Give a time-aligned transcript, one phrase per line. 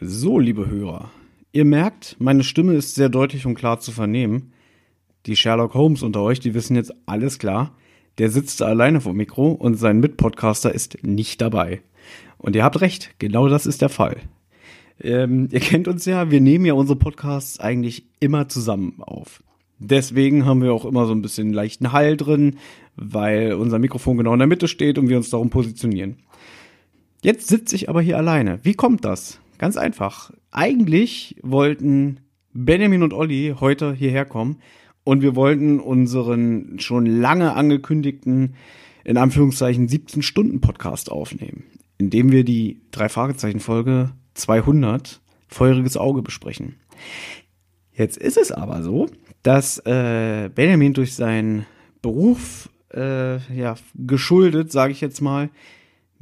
[0.00, 1.12] So, liebe Hörer,
[1.52, 4.52] ihr merkt, meine Stimme ist sehr deutlich und klar zu vernehmen.
[5.26, 7.76] Die Sherlock Holmes unter euch, die wissen jetzt alles klar.
[8.18, 11.80] Der sitzt alleine vor dem Mikro und sein Mitpodcaster ist nicht dabei.
[12.38, 14.16] Und ihr habt recht, genau das ist der Fall.
[15.00, 19.44] Ähm, ihr kennt uns ja, wir nehmen ja unsere Podcasts eigentlich immer zusammen auf.
[19.78, 22.56] Deswegen haben wir auch immer so ein bisschen leichten Hall drin,
[22.96, 26.16] weil unser Mikrofon genau in der Mitte steht und wir uns darum positionieren.
[27.22, 28.58] Jetzt sitze ich aber hier alleine.
[28.64, 29.38] Wie kommt das?
[29.58, 30.32] Ganz einfach.
[30.50, 32.20] Eigentlich wollten
[32.52, 34.58] Benjamin und Olli heute hierher kommen
[35.04, 38.54] und wir wollten unseren schon lange angekündigten,
[39.04, 41.64] in Anführungszeichen, 17-Stunden-Podcast aufnehmen,
[41.98, 46.76] in dem wir die drei Fragezeichen-Folge 200 Feuriges Auge besprechen.
[47.92, 49.08] Jetzt ist es aber so,
[49.42, 51.66] dass äh, Benjamin durch seinen
[52.02, 55.50] Beruf äh, ja geschuldet, sage ich jetzt mal,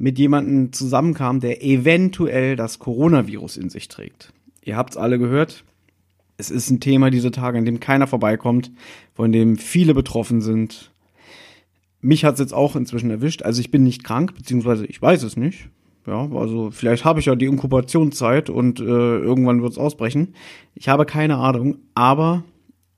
[0.03, 4.33] mit jemandem zusammenkam, der eventuell das Coronavirus in sich trägt.
[4.61, 5.63] Ihr habt's alle gehört.
[6.35, 8.69] Es ist ein Thema diese Tage, an dem keiner vorbeikommt,
[9.13, 10.91] von dem viele betroffen sind.
[12.01, 13.43] Mich hat's jetzt auch inzwischen erwischt.
[13.43, 15.69] Also ich bin nicht krank, beziehungsweise ich weiß es nicht.
[16.05, 20.35] Ja, also vielleicht habe ich ja die Inkubationszeit und äh, irgendwann wird's ausbrechen.
[20.75, 22.43] Ich habe keine Ahnung, aber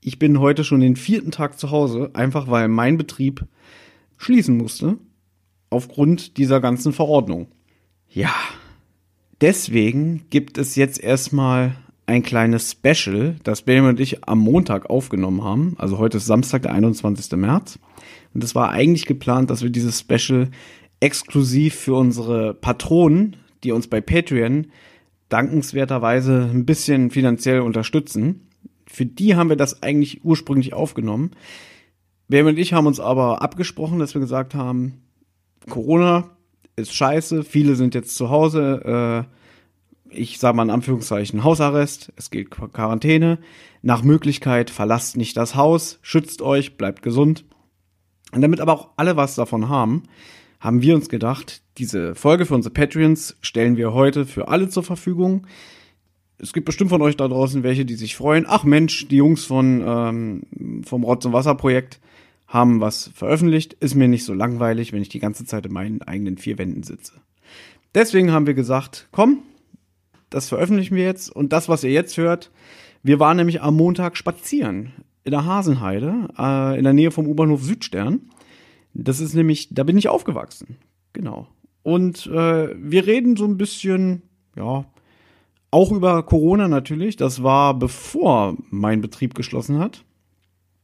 [0.02, 3.46] ich bin heute schon den vierten Tag zu Hause, einfach weil mein Betrieb
[4.18, 4.98] schließen musste
[5.76, 7.48] aufgrund dieser ganzen Verordnung.
[8.10, 8.34] Ja,
[9.42, 15.44] deswegen gibt es jetzt erstmal ein kleines Special, das Benjamin und ich am Montag aufgenommen
[15.44, 15.76] haben.
[15.78, 17.32] Also heute ist Samstag, der 21.
[17.38, 17.78] März.
[18.34, 20.50] Und es war eigentlich geplant, dass wir dieses Special
[21.02, 24.68] exklusiv für unsere Patronen, die uns bei Patreon
[25.28, 28.48] dankenswerterweise ein bisschen finanziell unterstützen.
[28.88, 31.32] Für die haben wir das eigentlich ursprünglich aufgenommen.
[32.30, 35.05] Benjamin und ich haben uns aber abgesprochen, dass wir gesagt haben,
[35.70, 36.30] Corona
[36.76, 39.26] ist scheiße, viele sind jetzt zu Hause,
[40.10, 43.40] äh, ich sage mal in Anführungszeichen Hausarrest, es gilt Quarantäne.
[43.82, 47.46] Nach Möglichkeit verlasst nicht das Haus, schützt euch, bleibt gesund.
[48.32, 50.04] Und damit aber auch alle was davon haben,
[50.60, 54.84] haben wir uns gedacht, diese Folge für unsere Patreons stellen wir heute für alle zur
[54.84, 55.46] Verfügung.
[56.38, 58.46] Es gibt bestimmt von euch da draußen welche, die sich freuen.
[58.48, 62.00] Ach Mensch, die Jungs von ähm, vom Rotz und Wasser Projekt
[62.56, 63.74] haben was veröffentlicht.
[63.74, 66.84] Ist mir nicht so langweilig, wenn ich die ganze Zeit in meinen eigenen vier Wänden
[66.84, 67.14] sitze.
[67.94, 69.44] Deswegen haben wir gesagt, komm,
[70.30, 71.30] das veröffentlichen wir jetzt.
[71.30, 72.52] Und das, was ihr jetzt hört,
[73.04, 74.94] wir waren nämlich am Montag spazieren
[75.26, 78.22] in der Hasenheide, äh, in der Nähe vom U-Bahnhof Südstern.
[78.94, 80.78] Das ist nämlich, da bin ich aufgewachsen.
[81.12, 81.48] Genau.
[81.84, 84.22] Und äh, wir reden so ein bisschen,
[84.56, 84.86] ja,
[85.72, 87.18] auch über Corona natürlich.
[87.18, 90.06] Das war bevor mein Betrieb geschlossen hat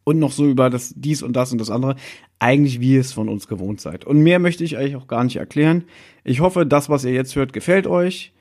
[0.04, 1.96] und noch so über das dies und das und das andere.
[2.40, 4.06] Eigentlich wie ihr es von uns gewohnt seid.
[4.06, 5.84] Und mehr möchte ich euch auch gar nicht erklären.
[6.24, 8.34] Ich hoffe, das, was ihr jetzt hört, gefällt euch.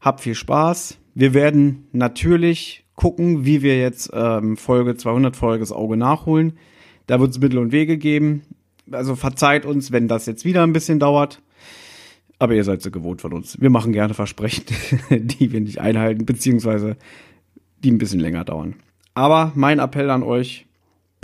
[0.00, 0.98] Habt viel Spaß.
[1.14, 6.58] Wir werden natürlich gucken, wie wir jetzt ähm, Folge 200 Folge das Auge nachholen.
[7.06, 8.42] Da wird es Mittel und Wege geben.
[8.90, 11.40] Also verzeiht uns, wenn das jetzt wieder ein bisschen dauert.
[12.38, 13.60] Aber ihr seid so gewohnt von uns.
[13.60, 14.64] Wir machen gerne Versprechen,
[15.10, 16.96] die wir nicht einhalten, beziehungsweise
[17.82, 18.74] die ein bisschen länger dauern.
[19.14, 20.65] Aber mein Appell an euch,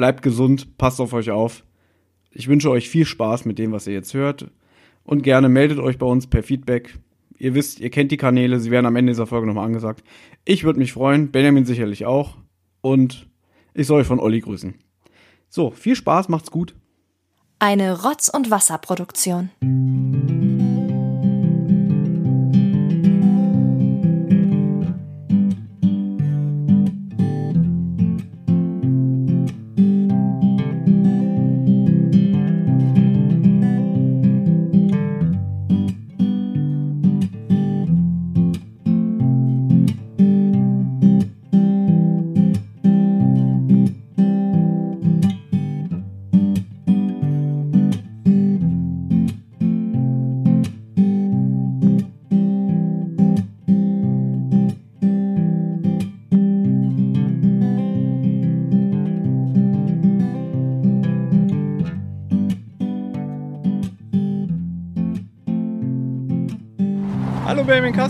[0.02, 1.62] Bleibt gesund, passt auf euch auf.
[2.32, 4.50] Ich wünsche euch viel Spaß mit dem, was ihr jetzt hört.
[5.04, 6.98] Und gerne meldet euch bei uns per Feedback.
[7.38, 10.02] Ihr wisst, ihr kennt die Kanäle, sie werden am Ende dieser Folge nochmal angesagt.
[10.44, 12.36] Ich würde mich freuen, Benjamin sicherlich auch.
[12.80, 13.28] Und
[13.74, 14.74] ich soll euch von Olli grüßen.
[15.48, 16.74] So, viel Spaß, macht's gut.
[17.60, 19.50] Eine Rotz- und Wasserproduktion.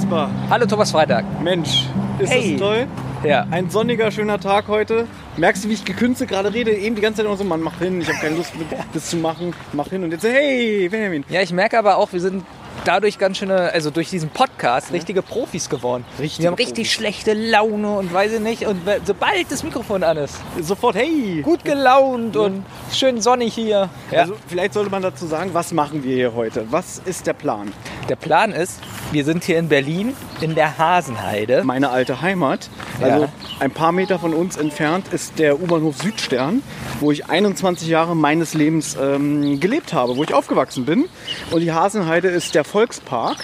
[0.02, 0.30] Kasper.
[0.50, 1.24] Hallo Thomas Freitag.
[1.42, 1.84] Mensch,
[2.18, 2.52] ist Hey.
[2.52, 2.86] das toll?
[3.22, 3.46] Ja.
[3.52, 5.06] Ein sonniger, schöner Tag heute.
[5.36, 6.72] Merkst du, wie ich gekünstelt gerade rede?
[6.72, 8.52] Eben die ganze Zeit immer so, Mann, mach hin, ich habe keine Lust,
[8.92, 9.54] das zu machen.
[9.72, 11.24] Mach hin und jetzt, hey, Benjamin.
[11.28, 12.42] Ja, ich merke aber auch, wir sind
[12.84, 16.04] dadurch ganz schöne, also durch diesen Podcast, richtige Profis geworden.
[16.18, 16.92] Richtige wir haben richtig Profis.
[16.92, 18.66] schlechte Laune und weiß ich nicht.
[18.66, 21.42] Und sobald das Mikrofon an ist, Sofort, hey!
[21.42, 23.88] gut gelaunt und schön sonnig hier.
[24.10, 24.20] Ja.
[24.20, 26.66] Also vielleicht sollte man dazu sagen, was machen wir hier heute?
[26.70, 27.72] Was ist der Plan?
[28.08, 28.80] Der Plan ist,
[29.12, 31.62] wir sind hier in Berlin in der Hasenheide.
[31.64, 32.68] Meine alte Heimat,
[33.00, 33.28] also Ja.
[33.60, 36.62] ein paar Meter von uns entfernt, ist der U-Bahnhof Südstern,
[37.00, 41.04] wo ich 21 Jahre meines Lebens ähm, gelebt habe, wo ich aufgewachsen bin.
[41.52, 43.38] Und die Hasenheide ist der Volkspark,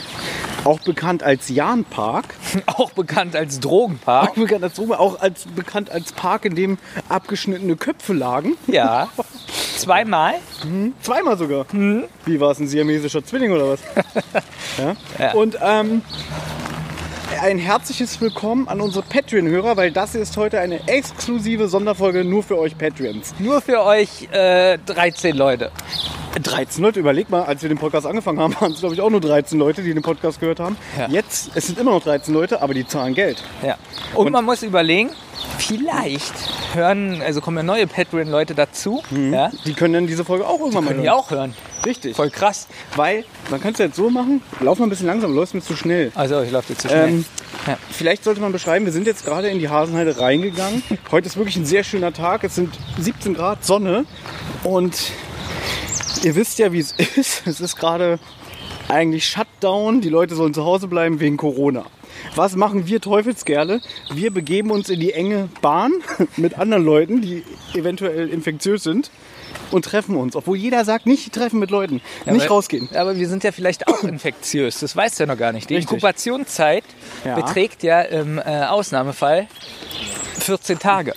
[0.64, 2.34] auch bekannt als Jahnpark.
[2.66, 4.30] Auch bekannt als Drogenpark.
[4.30, 6.78] Auch bekannt als, auch als, bekannt als Park, in dem
[7.08, 8.56] abgeschnittene Köpfe lagen.
[8.66, 9.08] Ja.
[9.76, 10.34] Zweimal.
[11.02, 11.66] Zweimal sogar.
[11.72, 13.80] Wie war es, ein siamesischer Zwilling oder was?
[14.78, 14.96] ja.
[15.18, 15.32] Ja.
[15.34, 16.02] Und ähm,
[17.40, 22.58] ein herzliches Willkommen an unsere Patreon-Hörer, weil das ist heute eine exklusive Sonderfolge nur für
[22.58, 23.34] euch Patreons.
[23.38, 25.70] Nur für euch äh, 13 Leute.
[26.42, 29.10] 13 Leute, überleg mal, als wir den Podcast angefangen haben, waren es glaube ich auch
[29.10, 30.76] nur 13 Leute, die den Podcast gehört haben.
[30.98, 31.08] Ja.
[31.08, 33.42] Jetzt, es sind immer noch 13 Leute, aber die zahlen Geld.
[33.64, 33.76] Ja.
[34.14, 35.10] Und, man muss überlegen,
[35.58, 36.34] vielleicht
[36.74, 39.02] hören, also kommen ja neue Patreon-Leute dazu.
[39.10, 39.50] Ja.
[39.64, 41.18] Die können dann diese Folge auch irgendwann mal Können die hören.
[41.18, 41.54] auch hören.
[41.86, 42.16] Richtig.
[42.16, 42.66] Voll krass.
[42.96, 45.76] Weil, man kann es jetzt so machen, lauf mal ein bisschen langsam, läufst mir zu
[45.76, 46.12] schnell.
[46.14, 47.08] Also ich laufe jetzt zu schnell.
[47.08, 47.24] Ähm,
[47.66, 47.78] Ja.
[47.90, 50.82] Vielleicht sollte man beschreiben, wir sind jetzt gerade in die Hasenheide reingegangen.
[51.10, 52.44] Heute ist wirklich ein sehr schöner Tag.
[52.44, 54.04] Es sind 17 Grad Sonne
[54.64, 55.12] und
[56.22, 57.46] ihr wisst ja, wie es ist.
[57.46, 58.18] Es ist gerade
[58.88, 60.00] eigentlich Shutdown.
[60.00, 61.84] Die Leute sollen zu Hause bleiben wegen Corona.
[62.34, 63.80] Was machen wir Teufelskerle?
[64.12, 65.92] Wir begeben uns in die enge Bahn
[66.36, 67.44] mit anderen Leuten, die
[67.74, 69.10] eventuell infektiös sind
[69.70, 70.36] und treffen uns.
[70.36, 72.88] Obwohl jeder sagt, nicht treffen mit Leuten, nicht aber, rausgehen.
[72.94, 74.80] Aber wir sind ja vielleicht auch infektiös.
[74.80, 75.68] Das weißt du ja noch gar nicht.
[75.70, 75.92] Die Richtig.
[75.92, 76.84] Inkubationszeit
[77.24, 77.34] Ja.
[77.34, 79.46] beträgt ja im äh, Ausnahmefall
[80.40, 81.14] 14 Tage.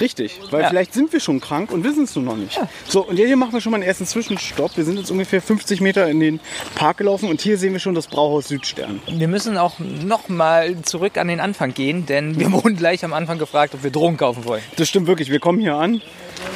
[0.00, 0.68] Richtig, weil Ja.
[0.70, 2.60] vielleicht sind wir schon krank und wissen es nur noch nicht.
[2.88, 4.76] So, und hier machen wir schon mal einen ersten Zwischenstopp.
[4.76, 6.40] Wir sind jetzt ungefähr 50 Meter in den
[6.74, 9.00] Park gelaufen und hier sehen wir schon das Brauhaus Südstern.
[9.06, 13.12] Wir müssen auch noch mal zurück an den Anfang gehen, denn wir wurden gleich am
[13.12, 14.62] Anfang gefragt, ob wir Drogen kaufen wollen.
[14.76, 15.30] Das stimmt wirklich.
[15.30, 16.00] Wir kommen hier an,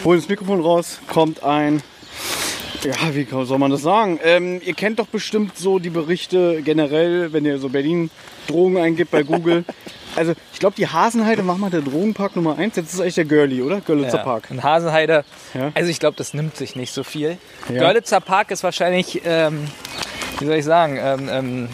[0.04, 1.82] holen das Mikrofon raus, kommt ein.
[2.84, 4.20] Ja, wie soll man das sagen?
[4.22, 8.08] Ähm, ihr kennt doch bestimmt so die Berichte generell, wenn ihr so Berlin
[8.46, 9.64] Drogen eingibt bei Google.
[10.18, 12.76] Also, ich glaube, die Hasenheide, mach mal der Drogenpark Nummer 1.
[12.76, 13.80] Jetzt ist eigentlich der Girlie, oder?
[13.80, 14.48] Görlitzer Park.
[14.50, 15.24] In Hasenheide.
[15.54, 15.70] Ja.
[15.74, 17.38] Also ich glaube, das nimmt sich nicht so viel.
[17.72, 17.78] Ja.
[17.80, 19.66] Görlitzer Park ist wahrscheinlich, ähm,
[20.40, 21.68] wie soll ich sagen, ähm, ähm,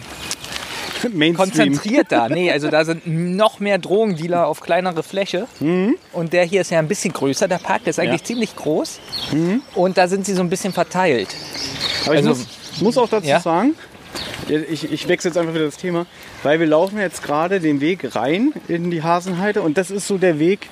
[1.13, 1.35] Mainstream.
[1.35, 2.29] konzentrierter.
[2.29, 5.47] nee, also da sind noch mehr Drogendealer auf kleinere Fläche.
[5.59, 7.85] Und der hier ist ja ein bisschen größer, der Park.
[7.85, 8.25] Ist eigentlich Ja.
[8.27, 8.99] ziemlich groß.
[9.75, 11.35] Und da sind sie so ein bisschen verteilt.
[12.05, 13.39] Aber ich Also- muss, muss auch dazu Ja?
[13.39, 13.75] sagen,
[14.47, 16.05] ja, ich, ich wechsle jetzt einfach wieder das Thema,
[16.45, 20.19] weil wir laufen jetzt gerade den Weg rein in die Hasenheide und das ist so
[20.19, 20.69] der Weg,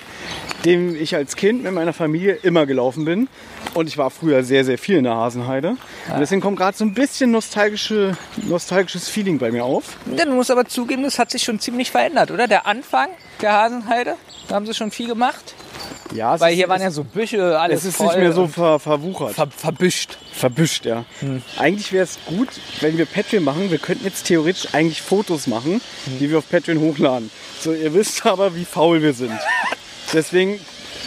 [0.65, 3.27] den ich als Kind mit meiner Familie immer gelaufen bin.
[3.73, 5.69] Und ich war früher sehr, sehr viel in der Hasenheide.
[5.69, 9.97] Und deswegen kommt gerade so ein bisschen nostalgische, nostalgisches Feeling bei mir auf.
[10.15, 12.47] Ja, du musst aber zugeben, das hat sich schon ziemlich verändert, oder?
[12.47, 13.09] Der Anfang
[13.43, 14.15] der Hasenheide,
[14.47, 15.53] da haben sie schon viel gemacht.
[16.13, 18.47] Ja, Weil ist, hier waren es, ja so Büsche, alles es ist nicht mehr so
[18.47, 19.33] ver, verwuchert.
[19.33, 20.17] ver verbüscht.
[20.31, 21.05] Verbüscht, ja.
[21.57, 22.49] Eigentlich wäre es gut,
[22.81, 23.71] wenn wir Patreon machen.
[23.71, 25.81] Wir könnten jetzt theoretisch eigentlich Fotos machen,
[26.19, 27.31] die wir auf Patreon hochladen.
[27.59, 29.39] So, ihr wisst aber, wie faul wir sind.
[30.13, 30.59] Deswegen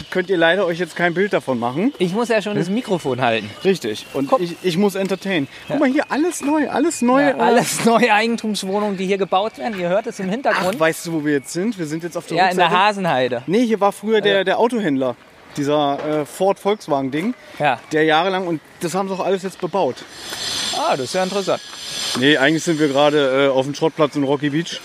[0.09, 1.93] könnt ihr leider euch jetzt kein Bild davon machen.
[1.99, 3.49] Ich muss ja schon das Mikrofon halten.
[3.63, 4.05] Richtig.
[4.13, 5.47] Und ich, ich muss entertainen.
[5.67, 7.21] Guck mal hier, alles neu, alles neu.
[7.21, 9.79] Ja, äh, alles neue Eigentumswohnungen, die hier gebaut werden.
[9.79, 10.79] Ihr hört es im Ach, Hintergrund.
[10.79, 11.77] weißt du, wo wir jetzt sind?
[11.77, 12.85] Wir sind jetzt auf der ja, in der Rückseite.
[12.85, 13.43] Hasenheide.
[13.47, 15.15] Nee, hier war früher der, der Autohändler.
[15.55, 17.33] Dieser äh, Ford Volkswagen Ding.
[17.57, 17.79] Ja.
[17.91, 19.97] Der jahrelang und das haben sie auch alles jetzt bebaut.
[20.77, 21.61] Ah, das ist ja interessant.
[22.19, 24.79] Nee, eigentlich sind wir gerade äh, auf dem Schrottplatz in Rocky Beach.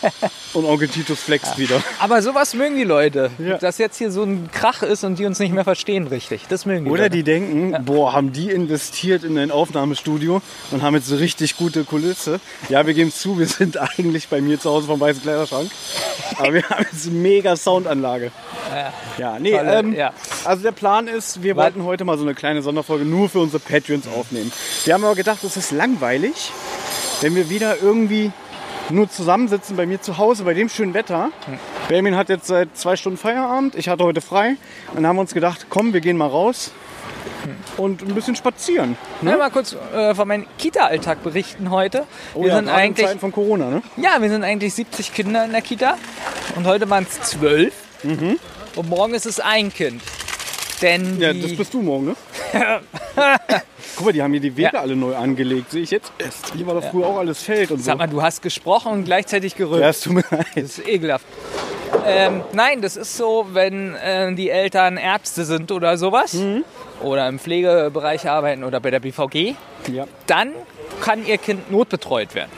[0.54, 1.82] und Onkel Titus flext wieder.
[2.00, 3.30] Aber sowas mögen die Leute.
[3.38, 3.58] Ja.
[3.58, 6.42] Dass jetzt hier so ein Krach ist und die uns nicht mehr verstehen richtig.
[6.48, 7.16] Das mögen die Oder Leute.
[7.16, 11.84] die denken, boah, haben die investiert in ein Aufnahmestudio und haben jetzt eine richtig gute
[11.84, 12.40] Kulisse.
[12.68, 15.70] Ja, wir geben es zu, wir sind eigentlich bei mir zu Hause vom Weißen Kleiderschrank.
[16.38, 18.32] Aber wir haben jetzt eine mega Soundanlage.
[19.18, 20.12] Ja, nee, Tolle, ähm, ja.
[20.44, 23.60] also der Plan ist, wir wollten heute mal so eine kleine Sonderfolge nur für unsere
[23.60, 24.52] Patreons aufnehmen.
[24.84, 26.52] Wir haben aber gedacht, es ist langweilig,
[27.20, 28.32] wenn wir wieder irgendwie
[28.90, 31.30] nur zusammensitzen bei mir zu Hause bei dem schönen Wetter.
[31.88, 34.56] Benjamin hat jetzt seit zwei Stunden Feierabend, ich hatte heute frei
[34.90, 36.70] und dann haben wir uns gedacht, komm, wir gehen mal raus
[37.76, 38.96] und ein bisschen spazieren.
[39.20, 42.04] Ich will mal kurz äh, von meinem Kita-Alltag berichten heute.
[42.34, 43.82] Oh wir ja, sind eigentlich, Zeiten von Corona, ne?
[43.96, 45.96] ja, wir sind eigentlich 70 Kinder in der Kita
[46.54, 48.38] und heute waren es 12 Mhm.
[48.76, 50.02] und morgen ist es ein Kind.
[50.82, 52.16] Denn Ja, das bist du morgen, ne?
[53.96, 54.80] Guck mal, die haben hier die Wege Ja.
[54.80, 56.52] alle neu angelegt, sehe ich jetzt erst.
[56.54, 57.84] Hier war doch früher auch alles Feld und so.
[57.84, 59.82] sag mal, du hast gesprochen und gleichzeitig gerülpt.
[59.82, 60.46] ja, es tut mir leid.
[60.54, 61.24] Das ist ekelhaft.
[62.04, 66.64] Ähm, nein, das ist so, wenn äh, die Eltern Ärzte sind oder sowas Mhm.
[67.02, 69.54] oder im Pflegebereich arbeiten oder bei der BVG,
[69.90, 70.06] Ja.
[70.26, 70.52] dann
[71.00, 72.50] kann ihr Kind notbetreut werden.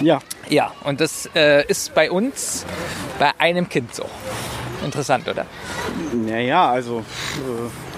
[0.00, 0.20] Ja.
[0.48, 2.64] Ja, und das äh, ist bei uns
[3.18, 4.04] bei einem Kind so.
[4.84, 5.46] Interessant, oder?
[6.12, 7.02] Naja, also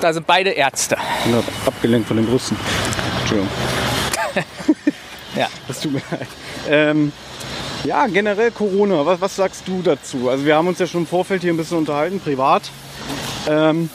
[0.01, 0.97] Da sind beide Ärzte.
[1.67, 2.57] abgelenkt von den Brüsten.
[3.21, 3.51] Entschuldigung.
[5.37, 5.49] Ja.
[5.69, 6.27] Das tut mir leid.
[6.67, 7.13] Ähm,
[7.85, 9.05] ja, generell Corona.
[9.05, 10.31] Was, was sagst du dazu?
[10.31, 12.63] Also wir haben uns ja schon im Vorfeld hier ein bisschen unterhalten, privat.
[13.47, 13.91] Ähm,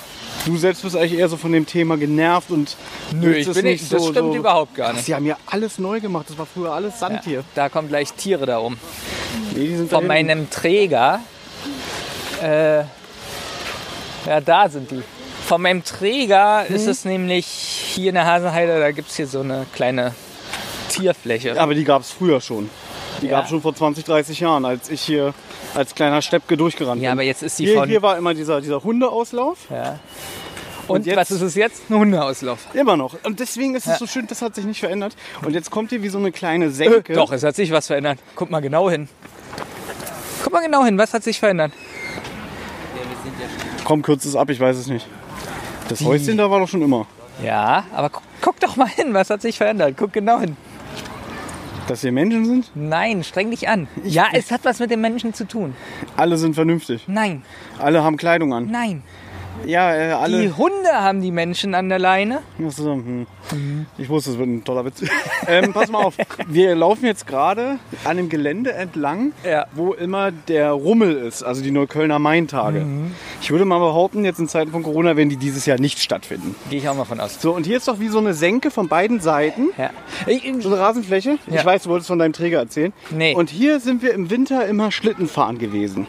[0.45, 2.77] du selbst bist eigentlich eher so von dem Thema genervt und
[3.15, 5.05] Nö, ich bin nicht, das stimmt überhaupt gar nicht.
[5.05, 6.27] Sie haben ja alles neu gemacht.
[6.29, 7.43] Das war früher alles Sand Ja, hier.
[7.55, 8.77] da kommen gleich Tiere da um.
[9.55, 11.21] Nee, die sind Von meinem Träger.
[12.41, 12.79] Äh,
[14.27, 15.01] ja, da sind die.
[15.45, 19.41] Von meinem Träger ist es nämlich hier in der Hasenheide, da gibt es hier so
[19.41, 20.13] eine kleine
[20.89, 21.59] Tierfläche.
[21.59, 22.69] Aber die gab es früher schon.
[23.21, 23.31] Die Ja.
[23.37, 25.33] gab es schon vor 20, 30 Jahren, als ich hier
[25.75, 27.19] als kleiner Steppke durchgerannt Ja, bin.
[27.19, 27.89] aber jetzt ist die hier, von.
[27.89, 29.57] hier war immer dieser, dieser Hundeauslauf.
[29.69, 29.99] ja.
[30.87, 31.89] Und, jetzt- was ist es jetzt?
[31.89, 32.59] Ein Hundeauslauf.
[32.73, 33.15] Immer noch.
[33.23, 33.97] Und deswegen ist es Ja.
[33.97, 35.15] so schön, das hat sich nicht verändert.
[35.45, 37.13] Und jetzt kommt hier wie so eine kleine Senke.
[37.13, 38.19] Doch, es hat sich was verändert.
[38.35, 39.07] Guck mal genau hin.
[40.43, 41.71] Guck mal genau hin, was hat sich verändert?
[43.83, 45.07] Komm, kürzt es ab, ich weiß es nicht.
[45.89, 47.05] Das Häuschen da war doch schon immer.
[47.43, 49.95] Ja, aber guck, guck doch mal hin, was hat sich verändert?
[49.97, 50.55] Guck genau hin.
[51.87, 53.87] Dass hier Menschen sind, Nein, streng dich an.
[54.03, 55.75] ja, es hat was mit den Menschen zu tun.
[56.15, 57.05] alle sind vernünftig.
[57.07, 57.41] Nein,
[57.79, 58.67] Alle haben Kleidung an.
[58.71, 59.03] nein.
[59.65, 60.57] Ja, äh, Die alle.
[60.57, 62.39] Hunde haben die Menschen an der Leine.
[62.65, 63.27] Achso, hm.
[63.97, 65.03] Ich wusste, es wird ein toller Witz.
[65.47, 66.15] ähm, pass mal auf,
[66.47, 69.65] wir laufen jetzt gerade an dem Gelände entlang, Ja.
[69.73, 72.85] wo immer der Rummel ist, also die Neuköllner Maintage.
[73.41, 76.55] Ich würde mal behaupten, jetzt in Zeiten von Corona werden die dieses Jahr nicht stattfinden.
[76.69, 77.41] Gehe ich auch mal von aus.
[77.41, 79.69] So, und hier ist doch wie so eine Senke von beiden Seiten.
[79.77, 79.91] Ja.
[80.61, 81.37] So eine Rasenfläche.
[81.47, 81.55] Ja.
[81.59, 82.93] Ich weiß, du wolltest von deinem Träger erzählen.
[83.11, 83.35] Nee.
[83.35, 86.07] Und hier sind wir im Winter immer Schlitten fahren gewesen.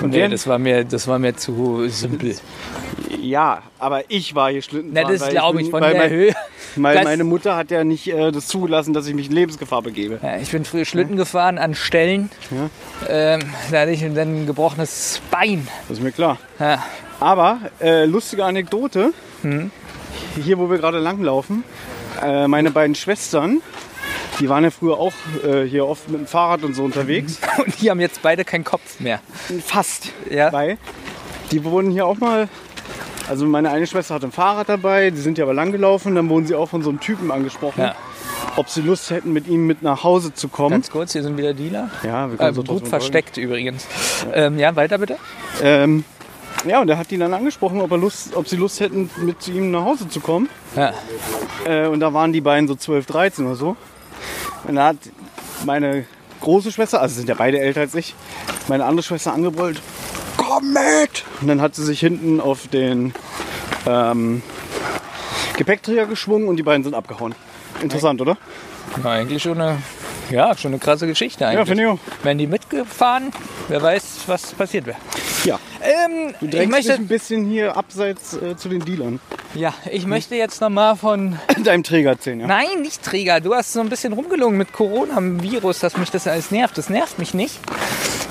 [0.00, 2.36] Und nee, während- das war mir, das war mir zu simpel.
[3.20, 6.10] ja, aber ich war hier Schlitten Na, das glaube bin- ich von weil der mein,
[6.10, 6.34] Höhe.
[6.74, 10.18] Das- meine Mutter hat ja nicht äh, das zugelassen, dass ich mich in Lebensgefahr begebe.
[10.22, 12.30] Ja, ich bin früher Schlitten gefahren an Stellen.
[13.08, 15.68] Ähm, da hatte ich dann ein gebrochenes Bein.
[15.88, 16.38] Das ist mir klar.
[16.58, 16.82] Ja.
[17.20, 19.12] Aber äh, lustige Anekdote.
[19.42, 19.70] Hm?
[20.42, 21.62] Hier, wo wir gerade langlaufen,
[22.22, 23.60] äh, meine beiden Schwestern,
[24.40, 25.12] die waren ja früher auch
[25.44, 27.38] äh, hier oft mit dem Fahrrad und so unterwegs.
[27.64, 29.20] Und die haben jetzt beide keinen Kopf mehr.
[29.64, 30.08] Fast.
[30.30, 30.52] Ja.
[30.52, 30.78] Weil
[31.50, 32.48] die wurden hier auch mal.
[33.28, 36.28] Also meine eine Schwester hatte ein Fahrrad dabei, die sind ja aber lang gelaufen, dann
[36.28, 37.94] wurden sie auch von so einem Typen angesprochen, Ja.
[38.56, 40.70] ob sie Lust hätten, mit ihm mit nach Hause zu kommen.
[40.70, 41.88] Ganz kurz, hier sind wieder Dealer.
[42.02, 43.86] ja, wir können Ähm, so gut trotzdem versteckt übrigens.
[44.34, 45.18] Ähm, ja, weiter bitte.
[45.62, 46.04] Ähm,
[46.66, 49.40] ja, und er hat die dann angesprochen, ob, er Lust, ob sie Lust hätten, mit
[49.40, 50.48] zu ihm nach Hause zu kommen.
[50.74, 50.92] Ja.
[51.64, 53.76] Äh, und da waren die beiden so 12, 13 oder so.
[54.66, 54.96] Und da hat
[55.64, 56.04] meine
[56.40, 58.14] große Schwester, also sind ja beide älter als ich,
[58.68, 59.80] meine andere Schwester angebrüllt,
[60.36, 61.24] komm mit!
[61.40, 63.14] Und dann hat sie sich hinten auf den
[63.86, 64.42] ähm,
[65.56, 67.34] Gepäckträger geschwungen und die beiden sind abgehauen.
[67.80, 68.36] Interessant, oder?
[69.02, 69.78] Na, eigentlich schon eine,
[70.30, 71.60] ja, schon eine krasse Geschichte eigentlich.
[71.60, 71.98] Ja, finde ich auch.
[72.24, 73.30] Wären die mitgefahren,
[73.68, 74.98] wer weiß, was passiert wäre.
[75.44, 75.58] Ja.
[75.82, 79.20] Ähm, Du ich drängst dich möchte, ein bisschen hier abseits äh, zu den Dealern.
[79.54, 82.46] ja, ich möchte jetzt nochmal von Deinem Träger erzählen, ja?
[82.46, 83.40] Nein, nicht Träger.
[83.40, 86.50] Du hast so ein bisschen rumgelungen mit Corona, mit dem Virus, dass mich das alles
[86.50, 86.78] nervt.
[86.78, 87.58] Das nervt mich nicht.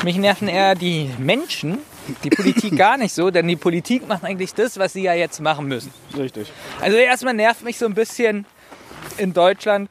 [0.03, 1.77] Mich nerven eher die Menschen,
[2.23, 5.39] die Politik gar nicht so, denn die Politik macht eigentlich das, was sie ja jetzt
[5.41, 5.93] machen müssen.
[6.17, 6.51] Richtig.
[6.79, 8.45] Also erstmal nervt mich so ein bisschen
[9.17, 9.89] in Deutschland,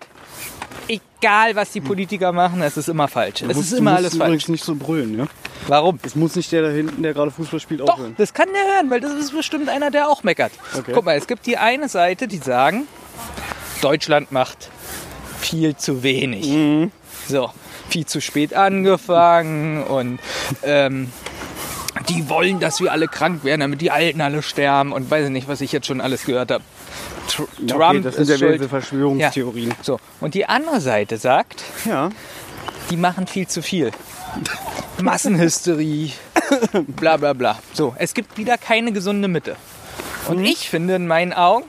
[0.91, 3.43] egal was die Politiker machen, es ist immer falsch.
[3.43, 4.27] Es ist immer alles falsch.
[4.27, 5.27] übrigens nicht so brüllen, ja?
[5.69, 5.99] Warum?
[6.03, 8.15] Es muss nicht der da hinten, der gerade Fußball spielt, Doch, aufhören.
[8.17, 10.53] das kann der hören, weil das ist bestimmt einer, der auch meckert.
[10.77, 10.93] Okay.
[10.95, 12.87] Guck mal, es gibt die eine Seite, die sagen,
[13.83, 14.71] Deutschland macht
[15.39, 16.49] viel zu wenig.
[16.49, 16.91] Mhm.
[17.29, 17.51] So,
[17.89, 20.19] viel zu spät angefangen und
[20.63, 21.13] ähm,
[22.09, 25.31] die wollen, dass wir alle krank werden, damit die Alten alle sterben und weiß ich
[25.31, 26.65] nicht, was ich jetzt schon alles gehört habe.
[27.31, 28.55] Tr Ja, Trump okay, das sind ist ja schuld.
[28.55, 29.75] diese Verschwörungstheorien.
[29.83, 32.11] So, und die andere Seite sagt, Ja.
[32.91, 33.91] die machen viel zu viel.
[35.03, 36.13] Massenhysterie,
[36.87, 37.59] bla bla bla.
[37.73, 39.57] So, es gibt wieder keine gesunde Mitte.
[40.29, 41.65] Und ich finde in meinen Augen,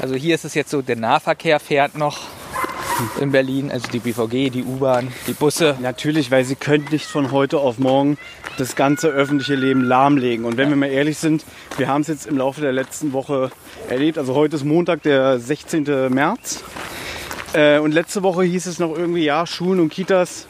[0.00, 2.20] also hier ist es jetzt so, der Nahverkehr fährt noch
[3.20, 5.76] in Berlin, also die BVG, die U-Bahn, die Busse.
[5.80, 8.18] Natürlich, weil sie können nicht von heute auf morgen
[8.58, 10.44] das ganze öffentliche Leben lahmlegen.
[10.44, 11.44] Und wenn wir mal ehrlich sind,
[11.76, 13.50] wir haben es jetzt im Laufe der letzten Woche
[13.88, 14.18] erlebt.
[14.18, 16.12] Also heute ist Montag, der 16.
[16.12, 16.62] März.
[17.52, 20.46] Äh, und letzte Woche hieß es noch irgendwie, ja, Schulen und Kitas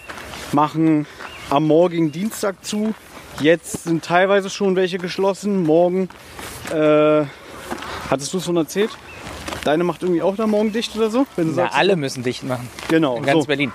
[0.52, 1.06] machen
[1.50, 2.94] am morgigen Dienstag zu.
[3.40, 5.64] Jetzt sind teilweise schon welche geschlossen.
[5.64, 6.08] Morgen,
[6.70, 7.24] äh,
[8.10, 8.90] hattest du es schon erzählt?
[9.64, 11.26] Deine macht irgendwie auch da morgen dicht oder so?
[11.36, 12.68] Wenn du Na, sagst, alle müssen dicht machen.
[12.88, 13.16] Genau.
[13.16, 13.46] In ganz so.
[13.46, 13.72] Berlin.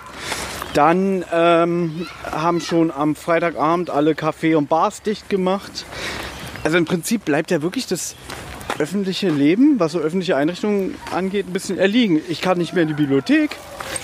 [0.73, 5.85] Dann ähm, haben schon am Freitagabend alle Café und Bars dicht gemacht.
[6.63, 8.15] Also im Prinzip bleibt ja wirklich das
[8.77, 12.21] öffentliche Leben, was so öffentliche Einrichtungen angeht, ein bisschen erliegen.
[12.27, 13.51] Ich kann nicht mehr in die Bibliothek.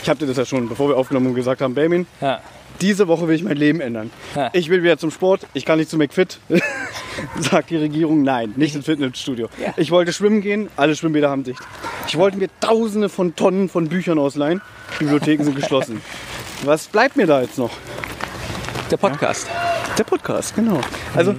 [0.02, 2.42] Ich habe dir das ja schon, bevor wir aufgenommen haben, gesagt haben, Benjamin, Ja.
[2.82, 4.12] Diese Woche will ich mein Leben ändern.
[4.36, 4.50] Ja.
[4.54, 6.40] Ich will wieder zum Sport, ich kann nicht zu McFit.
[7.40, 9.50] Sagt die Regierung, nein, nicht ins Fitnessstudio.
[9.62, 9.74] Ja.
[9.78, 11.62] Ich wollte schwimmen gehen, alle Schwimmbäder haben dicht.
[12.08, 14.62] Ich wollte mir tausende von Tonnen von Büchern ausleihen,
[15.00, 16.02] Bibliotheken sind geschlossen.
[16.64, 17.72] Was bleibt mir da jetzt noch?
[18.90, 19.48] Der Podcast.
[19.98, 20.80] Der Podcast, genau.
[21.16, 21.36] Also,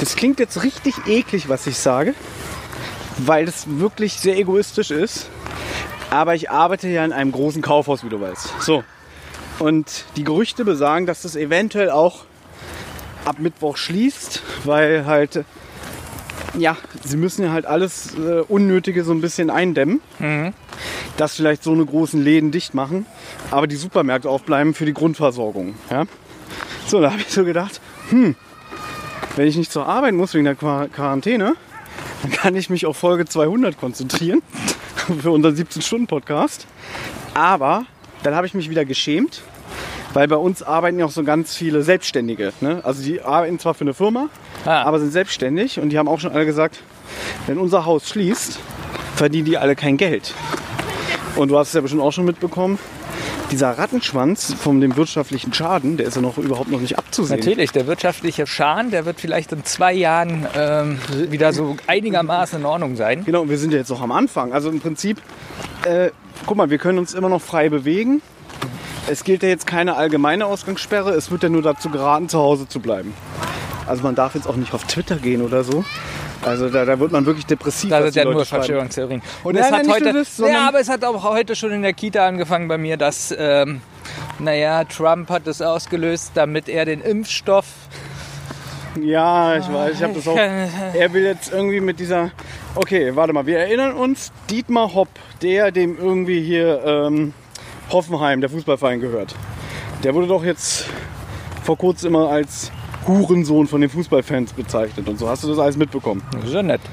[0.00, 2.14] das klingt jetzt richtig eklig, was ich sage,
[3.18, 5.30] weil das wirklich sehr egoistisch ist.
[6.10, 8.60] Aber ich arbeite ja in einem großen Kaufhaus, wie du weißt.
[8.60, 8.84] So.
[9.58, 12.24] Und die Gerüchte besagen, dass das eventuell auch
[13.24, 15.44] ab Mittwoch schließt, weil halt,
[16.58, 20.00] ja, sie müssen ja halt alles äh, Unnötige so ein bisschen eindämmen.
[21.16, 23.06] Dass vielleicht so eine großen Läden dicht machen,
[23.50, 25.74] aber die Supermärkte aufbleiben für die Grundversorgung.
[25.90, 26.04] Ja?
[26.86, 28.36] So, da habe ich so gedacht, hm,
[29.36, 31.54] wenn ich nicht zur Arbeit muss wegen der Qua- Quarantäne,
[32.22, 34.42] dann kann ich mich auf Folge 200 konzentrieren
[35.22, 36.66] für unseren 17-Stunden-Podcast.
[37.34, 37.86] Aber
[38.22, 39.42] dann habe ich mich wieder geschämt,
[40.12, 42.52] weil bei uns arbeiten ja auch so ganz viele Selbstständige.
[42.60, 42.80] Ne?
[42.84, 44.28] Also die arbeiten zwar für eine Firma,
[44.64, 44.82] Ah.
[44.82, 46.80] aber sind selbstständig und die haben auch schon alle gesagt,
[47.46, 48.58] wenn unser Haus schließt,
[49.14, 50.34] verdienen die alle kein Geld.
[51.36, 52.78] Und du hast es ja bestimmt auch schon mitbekommen,
[53.52, 57.38] dieser Rattenschwanz von dem wirtschaftlichen Schaden, der ist ja noch überhaupt noch nicht abzusehen.
[57.38, 60.98] Natürlich, der wirtschaftliche Schaden, der wird vielleicht in zwei Jahren ähm,
[61.30, 63.24] wieder so einigermaßen in Ordnung sein.
[63.24, 64.52] Genau, und wir sind ja jetzt noch am Anfang.
[64.52, 65.22] Also im Prinzip,
[65.84, 66.10] äh,
[66.46, 68.22] guck mal, wir können uns immer noch frei bewegen.
[69.08, 71.10] Es gilt ja jetzt keine allgemeine Ausgangssperre.
[71.10, 73.14] Es wird ja nur dazu geraten, zu Hause zu bleiben.
[73.86, 75.84] Also man darf jetzt auch nicht auf Twitter gehen oder so.
[76.42, 77.90] Also da, da wird man wirklich depressiv.
[77.90, 78.44] Das die ja nur.
[78.44, 79.22] Verschwörungstheorien.
[79.42, 81.82] Und Nein, es nein, hat heute, das, ja, aber es hat auch heute schon in
[81.82, 83.80] der Kita angefangen bei mir, dass, ähm,
[84.38, 87.66] naja, Trump hat es ausgelöst, damit er den Impfstoff
[89.02, 90.36] Ja, ich weiß, ich habe das auch.
[90.94, 92.30] Er will jetzt irgendwie mit dieser.
[92.74, 95.08] Okay, warte mal, wir erinnern uns, Dietmar Hopp,
[95.42, 97.32] der dem irgendwie hier ähm,
[97.90, 99.34] Hoffenheim, der Fußballverein gehört.
[100.02, 100.86] Der wurde doch jetzt
[101.62, 102.70] vor kurzem immer als
[103.06, 105.28] Hurensohn von den Fußballfans bezeichnet und so.
[105.28, 106.22] Hast du das alles mitbekommen?
[106.32, 106.80] Das ist ja nett.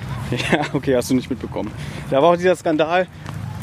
[0.52, 1.72] Ja, okay, hast du nicht mitbekommen.
[2.10, 3.08] Da war auch dieser Skandal,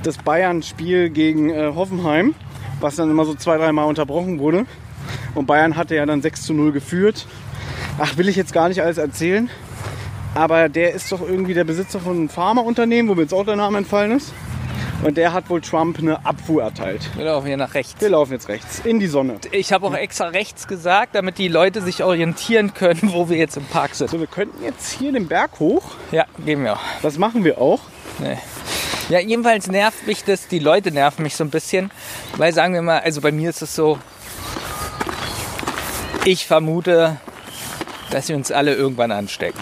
[0.04, 2.34] das Bayern-Spiel gegen äh, Hoffenheim,
[2.80, 4.66] was dann immer so zwei, dreimal unterbrochen wurde.
[5.34, 7.26] Und Bayern hatte ja dann 6 zu 0 geführt.
[8.02, 9.50] Ach, will ich jetzt gar nicht alles erzählen.
[10.34, 13.56] Aber der ist doch irgendwie der Besitzer von einem Pharmaunternehmen, wo mir jetzt auch der
[13.56, 14.32] Name entfallen ist.
[15.02, 17.10] Und der hat wohl Trump eine Abfuhr erteilt.
[17.14, 18.00] Wir laufen hier nach rechts.
[18.00, 19.36] Wir laufen jetzt rechts, in die Sonne.
[19.52, 23.58] Ich habe auch extra rechts gesagt, damit die Leute sich orientieren können, wo wir jetzt
[23.58, 24.10] im Park sind.
[24.10, 25.84] So, wir könnten jetzt hier den Berg hoch.
[26.10, 26.80] Ja, gehen wir auch.
[27.02, 27.80] Das machen wir auch.
[28.18, 28.38] Nee.
[29.10, 31.90] Ja, jedenfalls nervt mich das, die Leute nerven mich so ein bisschen,
[32.38, 33.98] weil sagen wir mal, also bei mir ist es so,
[36.24, 37.18] ich vermute,
[38.10, 39.60] dass wir uns alle irgendwann anstecken.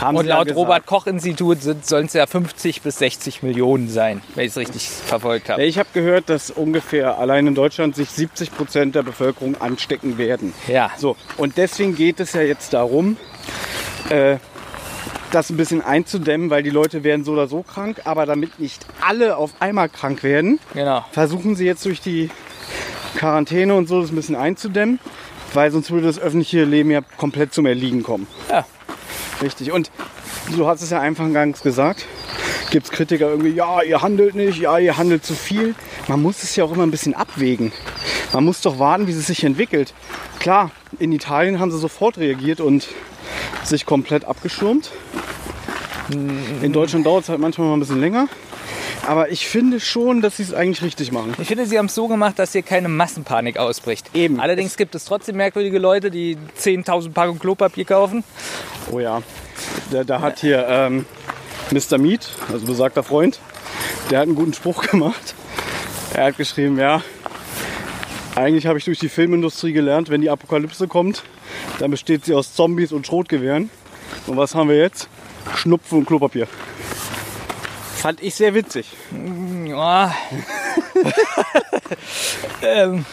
[0.00, 0.54] Haben Und Sie ja laut.
[0.54, 4.88] Robert Koch Institut sollen es ja 50 bis 60 Millionen sein, wenn ich es richtig
[4.88, 5.62] verfolgt habe.
[5.64, 10.54] ich habe gehört, dass ungefähr allein in Deutschland sich 70 Prozent der Bevölkerung anstecken werden.
[10.68, 10.90] Ja.
[10.96, 13.18] So, und deswegen geht es ja jetzt darum,
[14.08, 14.36] äh,
[15.32, 18.00] das ein bisschen einzudämmen, weil die Leute werden so oder so krank.
[18.04, 21.04] Aber damit nicht alle auf einmal krank werden, Genau.
[21.12, 22.30] versuchen sie jetzt durch die
[23.16, 24.98] Quarantäne und so das ein bisschen einzudämmen,
[25.54, 28.26] weil sonst würde das öffentliche Leben ja komplett zum Erliegen kommen.
[28.48, 28.64] Ja.
[29.42, 29.72] Richtig.
[29.72, 29.90] Und
[30.54, 32.06] du hast es ja eingangs gesagt,
[32.70, 35.74] gibt es Kritiker irgendwie, ja, ihr handelt nicht, ja, ihr handelt zu viel.
[36.08, 37.72] Man muss es ja auch immer ein bisschen abwägen.
[38.32, 39.94] Man muss doch warten, wie es sich entwickelt.
[40.38, 42.88] Klar, in Italien haben sie sofort reagiert und
[43.64, 44.90] sich komplett abgeschirmt.
[46.10, 48.28] In Deutschland dauert es halt manchmal mal ein bisschen länger.
[49.06, 51.34] Aber ich finde schon, dass sie es eigentlich richtig machen.
[51.40, 54.10] Ich finde, sie haben es so gemacht, dass hier keine Massenpanik ausbricht.
[54.14, 54.40] Eben.
[54.40, 58.24] Allerdings gibt es trotzdem merkwürdige Leute, die 10.000 Packungen Klopapier kaufen.
[58.90, 59.22] Oh ja.
[59.90, 61.06] Da, da hat hier ähm,
[61.70, 61.98] Mr.
[61.98, 63.40] Meat, also besagter Freund,
[64.10, 65.34] der hat einen guten Spruch gemacht.
[66.14, 67.02] Er hat geschrieben, ja,
[68.34, 71.22] eigentlich habe ich durch die Filmindustrie gelernt, wenn die Apokalypse kommt,
[71.78, 73.70] dann besteht sie aus Zombies und Schrotgewehren.
[74.26, 75.08] Und was haben wir jetzt?
[75.56, 76.46] Schnupfen und Klopapier.
[78.00, 78.86] Fand ich sehr witzig.
[79.66, 80.12] Ja.
[82.62, 83.04] ähm,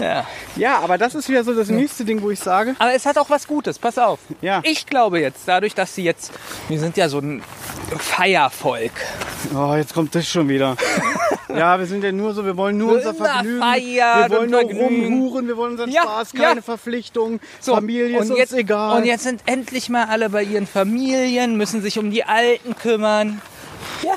[0.00, 0.26] ja.
[0.56, 3.16] Ja, aber das ist wieder so das nächste Ding, wo ich sage, Aber es hat
[3.16, 4.18] auch was Gutes, pass auf.
[4.40, 4.60] Ja.
[4.64, 6.32] Ich glaube jetzt, dadurch, dass sie jetzt,
[6.68, 7.42] wir sind ja so ein
[7.96, 8.92] Feiervolk.
[9.54, 10.76] oh, jetzt kommt das schon wieder.
[11.48, 13.60] ja, wir sind ja nur so, wir wollen nur unser Vergnügen.
[13.60, 14.84] feiern wir wollen nur Vergnügen.
[14.84, 16.48] rumhuren, wir wollen unseren Ja, Spaß, ja.
[16.48, 17.40] keine Verpflichtung.
[17.60, 18.98] So, Familie ist und uns jetzt, egal.
[18.98, 23.40] Und jetzt sind endlich mal alle bei ihren Familien, müssen sich um die Alten kümmern.
[24.02, 24.14] Ja,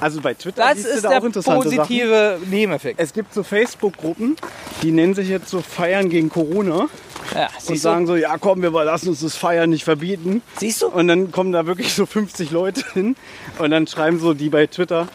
[0.00, 1.86] also bei Twitter das ist da der auch interessante Sachen.
[1.86, 2.98] positive Nebeneffekt.
[2.98, 4.36] Es gibt so Facebook-Gruppen,
[4.82, 6.88] die nennen sich jetzt so Feiern gegen Corona.
[7.34, 10.42] Ja, und sagen so, ja komm, wir lassen uns das Feiern nicht verbieten.
[10.58, 10.88] Siehst du?
[10.88, 13.14] Und dann kommen da wirklich so 50 Leute hin
[13.58, 15.06] und dann schreiben so die bei Twitter,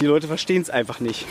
[0.00, 1.26] die Leute verstehen es einfach nicht.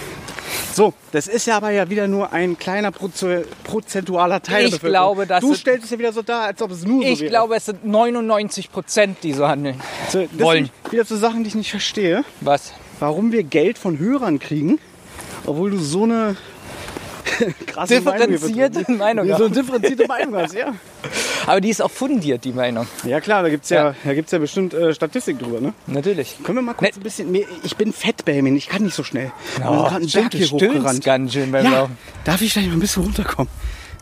[0.73, 4.77] So, das ist ja aber ja wieder nur ein kleiner Proze- prozentualer Teil Ich der
[4.77, 4.91] Bevölkerung.
[5.15, 7.07] glaube, dass Du es- stellst es ja wieder so dar, als ob es nur so
[7.09, 7.29] Ich wäre.
[7.31, 9.79] glaube, es sind 99 Prozent, die so handeln.
[10.09, 10.69] so, wollen.
[10.91, 12.23] wieder so Sachen, die ich nicht verstehe.
[12.41, 12.73] Was?
[12.99, 14.79] Warum wir Geld von Hörern kriegen,
[15.45, 16.35] obwohl du so eine
[17.67, 18.99] krasse Meinung Differenzierte vertrittst.
[18.99, 19.27] Meinung.
[19.27, 20.73] Ja, so eine differenzierte Meinung hast, ja.
[21.51, 22.87] Aber die ist auch fundiert, die Meinung.
[23.03, 23.95] Ja klar, da gibt es ja, Ja.
[24.03, 25.73] da gibt's ja bestimmt äh, Statistik drüber, ne?
[25.87, 26.35] Natürlich.
[26.43, 27.45] Können wir mal kurz Ne- ein bisschen mehr.
[27.63, 29.31] Ich bin fett, Benjamin, ich kann nicht so schnell.
[29.59, 31.03] Oh, gerade einen Berg hier hochgerannt.
[31.03, 31.97] ganz schön beim Ja, Laufen.
[32.25, 33.49] darf ich gleich mal ein bisschen runterkommen?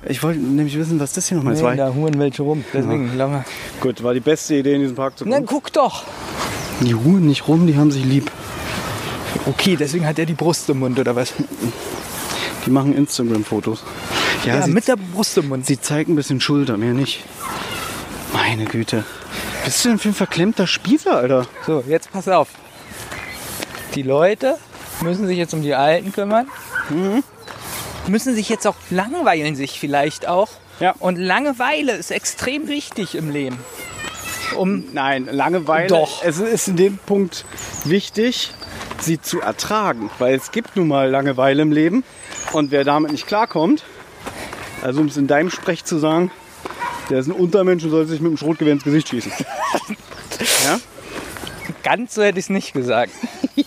[0.07, 1.63] Ich wollte nämlich wissen, was das hier nochmal ist.
[1.63, 2.63] weil- da huren welche rum.
[2.73, 3.43] Deswegen, ja.
[3.79, 5.47] Gut, war die beste Idee in diesem Park zu Na, kommen.
[5.47, 6.03] guck doch.
[6.81, 8.29] Die huren nicht rum, die haben sich lieb.
[9.47, 11.33] Okay, deswegen hat er die Brust im Mund, oder was?
[12.65, 13.83] Die machen Instagram-Fotos.
[14.45, 15.65] Ja, Ja, mit der Brust im Mund.
[15.65, 17.23] sie zeigen ein bisschen Schulter, mehr nicht.
[18.33, 19.03] Meine Güte.
[19.63, 21.47] Bist du denn für ein verklemmter Spießer, Alter?
[21.65, 22.49] So, jetzt pass auf.
[23.95, 24.57] Die Leute
[25.01, 26.47] müssen sich jetzt um die Alten kümmern.
[26.89, 27.23] Mhm.
[28.07, 30.49] Müssen sich jetzt auch langweilen sich vielleicht auch.
[30.79, 30.93] Ja.
[30.99, 33.57] Und Langeweile ist extrem wichtig im Leben.
[34.57, 35.87] Um Nein, Langeweile.
[35.87, 36.23] Doch.
[36.23, 37.45] Es ist in dem Punkt
[37.85, 38.51] wichtig,
[38.99, 40.09] sie zu ertragen.
[40.19, 42.03] Weil es gibt nun mal Langeweile im Leben.
[42.51, 43.83] Und wer damit nicht klarkommt,
[44.85, 46.31] also um es in deinem Sprech zu sagen,
[47.09, 49.31] der ist ein Untermensch und soll sich mit dem Schrotgewehr ins Gesicht schießen.
[50.65, 50.79] ja?
[51.83, 53.11] ganz so hätte ich es nicht gesagt.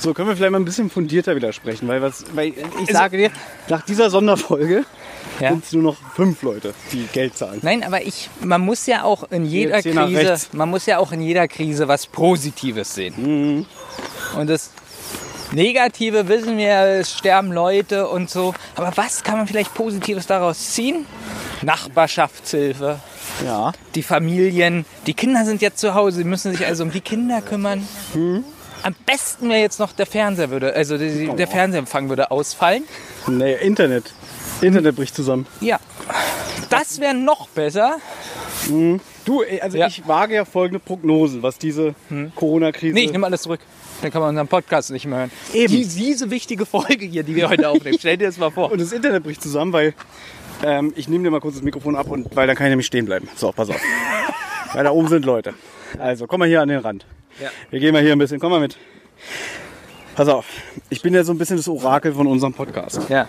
[0.00, 1.86] So, können wir vielleicht mal ein bisschen fundierter widersprechen.
[1.86, 3.30] Weil, was, weil ich Also- sage dir,
[3.68, 4.84] nach dieser Sonderfolge
[5.38, 5.50] Ja.
[5.50, 7.60] sind es nur noch fünf Leute, die Geld zahlen.
[7.62, 11.20] Nein, aber ich, man muss ja auch in jeder Krise, man muss ja auch in
[11.22, 13.14] jeder Krise was Positives sehen.
[13.16, 13.66] Mhm.
[14.40, 14.70] Und das
[15.52, 18.54] Negative wissen wir, es sterben Leute und so.
[18.74, 21.06] Aber was kann man vielleicht Positives daraus ziehen?
[21.62, 22.98] Nachbarschaftshilfe,
[23.44, 23.72] Ja.
[23.94, 27.40] die Familien, die Kinder sind jetzt zu Hause, sie müssen sich also um die Kinder
[27.42, 27.86] kümmern.
[28.14, 28.44] Mhm.
[28.82, 31.36] Am besten wäre jetzt noch der Fernseher würde, also die, Oh.
[31.36, 32.82] der Fernsehempfang würde ausfallen.
[33.28, 34.12] Nee, Internet.
[34.60, 35.46] Internet bricht zusammen.
[35.60, 35.78] Ja,
[36.70, 37.96] das wäre noch besser.
[39.24, 39.86] Du, also Ja.
[39.86, 41.94] ich wage ja folgende Prognose, was diese
[42.34, 42.94] Corona-Krise.
[42.94, 43.60] Nee, ich nehme alles zurück.
[44.00, 45.30] Dann kann man unseren Podcast nicht mehr hören.
[45.52, 45.72] Eben.
[45.72, 48.72] Die, diese wichtige Folge hier, die wir heute aufnehmen, stell dir das mal vor.
[48.72, 49.94] und das Internet bricht zusammen, weil
[50.64, 52.86] ähm, ich nehme dir mal kurz das Mikrofon ab und weil dann kann ich nämlich
[52.86, 53.28] stehen bleiben.
[53.36, 53.80] So, pass auf.
[54.72, 55.54] weil da oben sind Leute.
[55.98, 57.06] Also, komm mal hier an den Rand.
[57.40, 57.50] Ja.
[57.70, 58.40] Wir gehen mal hier ein bisschen.
[58.40, 58.76] Komm mal mit.
[60.14, 60.46] Pass auf.
[60.90, 63.00] Ich bin ja so ein bisschen das Orakel von unserem Podcast.
[63.08, 63.28] Ja.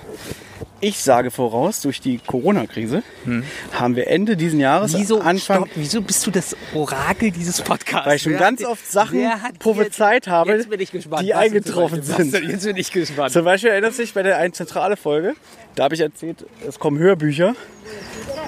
[0.82, 3.04] Ich sage voraus, durch die Corona-Krise
[3.72, 8.06] haben wir Ende diesen Jahres, Wieso, Anfang, stopp, wieso bist du das Orakel dieses Podcasts?
[8.08, 9.26] weil ich schon Wer ganz oft Sachen
[9.60, 12.34] prophezeit jetzt, habe, jetzt gespannt, die eingetroffen Beispiel- sind.
[12.34, 13.32] du- Jetzt bin ich gespannt.
[13.32, 15.34] Zum Beispiel erinnert sich bei der einen zentrale Folge,
[15.76, 17.56] da habe ich erzählt, es kommen Hörbücher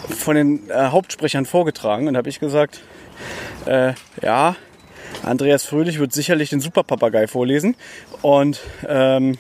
[0.09, 2.81] von den äh, Hauptsprechern vorgetragen und habe ich gesagt,
[3.65, 4.55] äh, ja,
[5.23, 7.75] Andreas Fröhlich wird sicherlich den Superpapagei vorlesen
[8.21, 9.37] und ähm,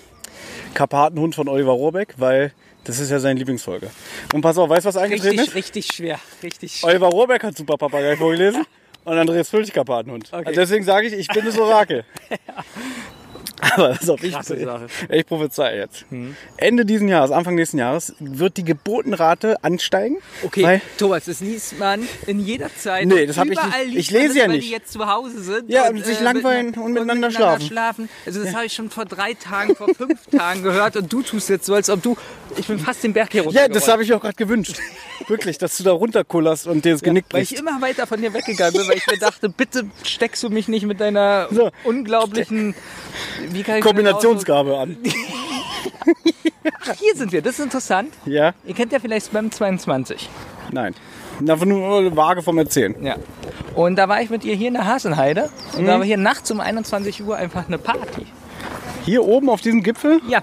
[0.73, 2.51] Karpatenhund von Oliver Rohrbeck, weil
[2.85, 3.89] das ist ja seine Lieblingsfolge.
[4.33, 5.55] Und pass auf, weißt du, was eingetreten Richtig, ist?
[5.55, 6.19] richtig schwer.
[6.41, 6.89] Richtig schwer.
[6.91, 8.65] Oliver Rohrbeck hat Superpapagei vorgelesen
[9.03, 10.29] und Andreas Fröhlich Karpatenhund.
[10.31, 10.45] Okay.
[10.45, 12.05] Also deswegen sage ich, ich bin das Orakel.
[13.73, 14.87] Aber pass auf, ich, Krasse Sache.
[15.09, 16.05] ich prophezei jetzt.
[16.57, 20.17] Ende diesen Jahres, Anfang nächsten Jahres, wird die Geburtenrate ansteigen.
[20.43, 23.07] Okay, Thomas, das liest man in jeder Zeit.
[23.07, 23.95] Nee, das hab ich nicht.
[23.95, 24.67] Ich lese das, ja weil nicht.
[24.67, 25.69] die jetzt zu Hause sind.
[25.69, 27.65] Ja, und sich langweilen mit- und miteinander schlafen.
[27.67, 28.09] schlafen.
[28.25, 31.49] Also das habe ich schon vor drei Tagen, vor fünf Tagen gehört und du tust
[31.49, 32.15] jetzt so, als ob du...
[32.57, 33.61] Ich bin fast den Berg hier runter.
[33.61, 34.77] ja, das habe ich auch gerade gewünscht.
[35.27, 37.61] Wirklich, dass du da runterkullerst und dir das Genick Weil ich bricht.
[37.61, 40.85] immer weiter von dir weggegangen bin, weil ich mir dachte, bitte steckst du mich nicht
[40.85, 41.71] mit deiner So.
[41.83, 42.75] unglaublichen
[43.45, 44.97] ich Kombinationsgabe an.
[46.87, 48.13] Ach, hier sind wir, das ist interessant.
[48.25, 48.53] Ja?
[48.65, 50.29] Ihr kennt ja vielleicht Spam 22.
[50.71, 50.93] Nein.
[51.41, 52.95] Einfach nur vage vom Erzählen.
[53.03, 53.15] Ja.
[53.75, 55.87] Und da war ich mit ihr hier in der Hasenheide und Mhm.
[55.87, 58.25] da war hier nachts um 21 Uhr einfach eine Party.
[59.03, 60.41] Hier oben auf diesem Gipfel, Ja,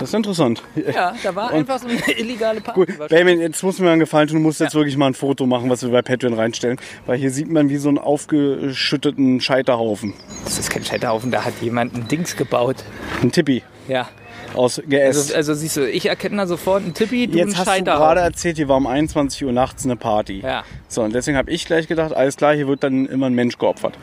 [0.00, 0.62] das ist interessant.
[0.74, 2.80] ja, da war einfach so eine illegale Party.
[2.86, 4.38] Gut, Benjamin, jetzt muss mir einen Gefallen tun.
[4.38, 6.78] Du musst jetzt wirklich mal ein Foto machen, was wir bei Patreon reinstellen.
[7.06, 10.14] Weil hier sieht man wie so einen aufgeschütteten Scheiterhaufen.
[10.44, 12.76] Das ist kein Scheiterhaufen, da hat jemand ein Dings gebaut.
[13.22, 14.08] Ein Tippi Ja.
[14.54, 15.00] aus GS.
[15.30, 17.84] Also, also siehst du, ich erkenne da sofort einen Tippi, du Jetzt einen hast du
[17.84, 20.40] gerade erzählt, hier war um 21 Uhr nachts eine Party.
[20.40, 20.64] Ja.
[20.88, 23.58] So, und deswegen habe ich gleich gedacht, alles klar, hier wird dann immer ein Mensch
[23.58, 23.94] geopfert.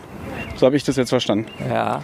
[0.56, 1.46] So habe ich das jetzt verstanden.
[1.70, 2.04] Ja.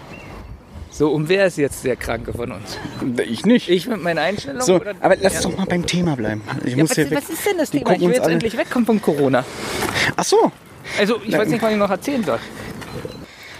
[0.93, 2.77] So, und wer ist jetzt der Kranke von uns?
[3.25, 3.67] Ich nicht.
[3.67, 4.63] Ich mit meinen Einstellungen?
[4.63, 4.93] so, oder?
[5.01, 5.41] aber lass ja.
[5.41, 6.43] doch mal beim Thema bleiben.
[6.63, 7.17] Ich Ja, muss was, hier weg.
[7.17, 7.93] was ist denn das Die Thema?
[7.93, 9.43] Ich will jetzt alle- endlich wegkommen von Corona.
[10.15, 10.51] Ach so.
[10.99, 12.37] Also, ich weiß nicht, was ich noch erzählen soll.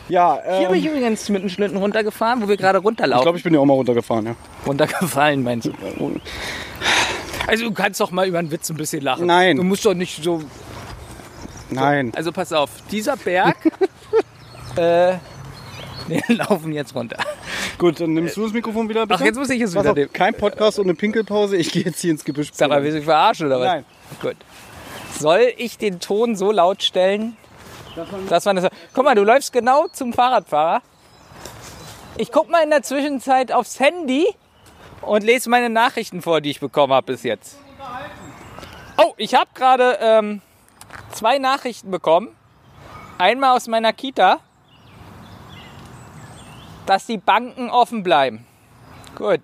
[0.09, 3.23] Ja, Hier bin ich ähm, übrigens mit dem Schlitten runtergefahren, wo wir gerade ich runterlaufen.
[3.23, 4.27] glaube, ich bin ja auch mal runtergefahren.
[4.27, 4.35] Ja.
[4.67, 5.73] Runtergefallen, meinst du?
[7.47, 9.25] Also du kannst doch mal über einen Witz ein bisschen lachen.
[9.25, 9.57] Nein.
[9.57, 10.43] Du musst doch nicht so.
[11.71, 12.11] Nein.
[12.15, 13.55] Also pass auf, dieser Berg.
[14.75, 15.15] äh,
[16.27, 17.17] wir laufen jetzt runter.
[17.77, 19.19] Gut, dann nimmst du das Mikrofon wieder bitte.
[19.19, 20.13] Ach, jetzt muss ich es Pass wieder auf, nehmen.
[20.13, 21.57] kein Podcast ohne Pinkelpause.
[21.57, 22.49] Ich gehe jetzt hier ins Gebüsch.
[22.53, 23.67] Sag mal, willst du mich verarschen oder was?
[23.67, 23.85] Nein.
[24.21, 24.35] Gut.
[25.19, 27.37] Soll ich den Ton so laut stellen,
[28.29, 28.67] dass man das.
[28.93, 30.81] Guck mal, du läufst genau zum Fahrradfahrer.
[32.17, 34.27] Ich guck mal in der Zwischenzeit aufs Handy
[35.01, 37.57] und lese meine Nachrichten vor, die ich bekommen habe bis jetzt.
[38.97, 40.41] Oh, ich habe gerade ähm,
[41.11, 42.29] zwei Nachrichten bekommen.
[43.17, 44.39] Einmal aus meiner Kita,
[46.85, 48.45] dass die Banken offen bleiben.
[49.15, 49.41] Gut.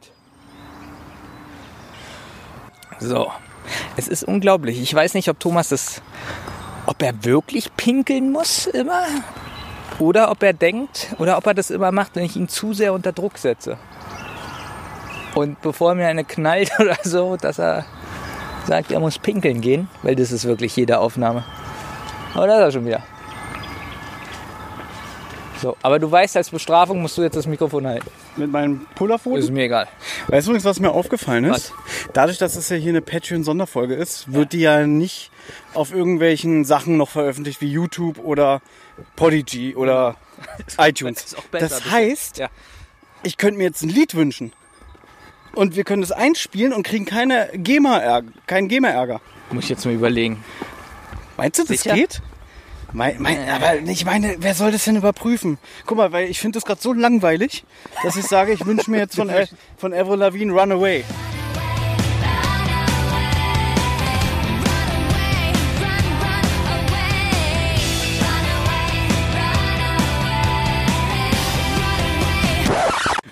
[3.00, 3.32] So.
[3.98, 4.82] Es ist unglaublich.
[4.82, 6.02] Ich weiß nicht, ob Thomas das.
[6.86, 9.06] Ob er wirklich pinkeln muss immer?
[10.00, 12.94] Oder ob er denkt, oder ob er das immer macht, wenn ich ihn zu sehr
[12.94, 13.78] unter Druck setze.
[15.36, 17.86] Und bevor mir eine knallt oder so, dass er
[18.66, 21.44] sagt, er muss pinkeln gehen, weil das ist wirklich jede Aufnahme.
[22.34, 23.04] Aber da ist er schon wieder.
[25.62, 28.10] So, aber du weißt, als Bestrafung musst du jetzt das Mikrofon halten.
[28.38, 29.36] Mit meinem Pullerfoto.
[29.36, 29.88] Ist mir egal.
[30.28, 31.74] Weißt du übrigens, was mir aufgefallen ist?
[32.14, 35.32] Dadurch, dass es ja hier eine Patreon-Sonderfolge ist, wird die ja nicht
[35.74, 38.62] auf irgendwelchen Sachen noch veröffentlicht wie YouTube oder
[39.16, 40.16] Podigy oder
[40.78, 41.24] iTunes.
[41.26, 42.50] ist auch besser, das heißt, Ja.
[43.24, 44.54] ich könnte mir jetzt ein Lied wünschen.
[45.56, 49.20] Und wir können das einspielen und kriegen keine GEMA-Ärger, keinen GEMA-Ärger.
[49.52, 50.44] Muss ich jetzt mal überlegen.
[51.38, 51.96] Meinst du, das Sicher?
[51.96, 52.22] geht?
[52.92, 55.60] Mein, mein, aber ich meine, wer soll das denn überprüfen?
[55.86, 57.64] Guck mal, weil ich finde das gerade so langweilig,
[58.04, 59.48] dass ich sage, ich wünsche mir jetzt von, Al-
[59.78, 61.04] von Avril Lavigne Runaway.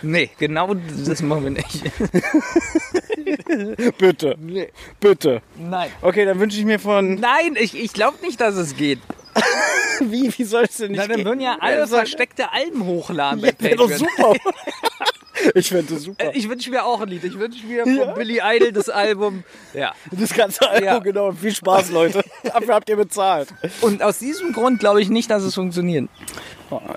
[0.04, 0.74] Nee, genau
[1.06, 1.84] das machen wir nicht.
[3.98, 4.38] Bitte,
[5.00, 5.42] bitte.
[5.58, 5.90] Nein.
[6.02, 7.16] Okay, dann wünsche ich mir von...
[7.16, 9.00] Nein, ich, ich glaube nicht, dass es geht.
[10.00, 11.26] Wie, wie soll es denn nicht Na, dann gehen?
[11.26, 13.98] würden ja alle versteckte Alben hochladen bei Ja, doch Patreon.
[14.16, 14.34] super.
[15.56, 16.26] ich fände das super.
[16.26, 17.24] Äh, Ich wünsche mir auch ein Lied.
[17.24, 19.44] Ich wünsche mir von Billy Idol das Album.
[19.74, 19.94] Ja.
[20.12, 21.00] Das ganze Album, Ja.
[21.00, 21.32] genau.
[21.32, 22.24] Viel Spaß, Leute.
[22.44, 23.50] Dafür habt ihr bezahlt.
[23.82, 26.10] Und aus diesem Grund glaube ich nicht, dass es funktioniert.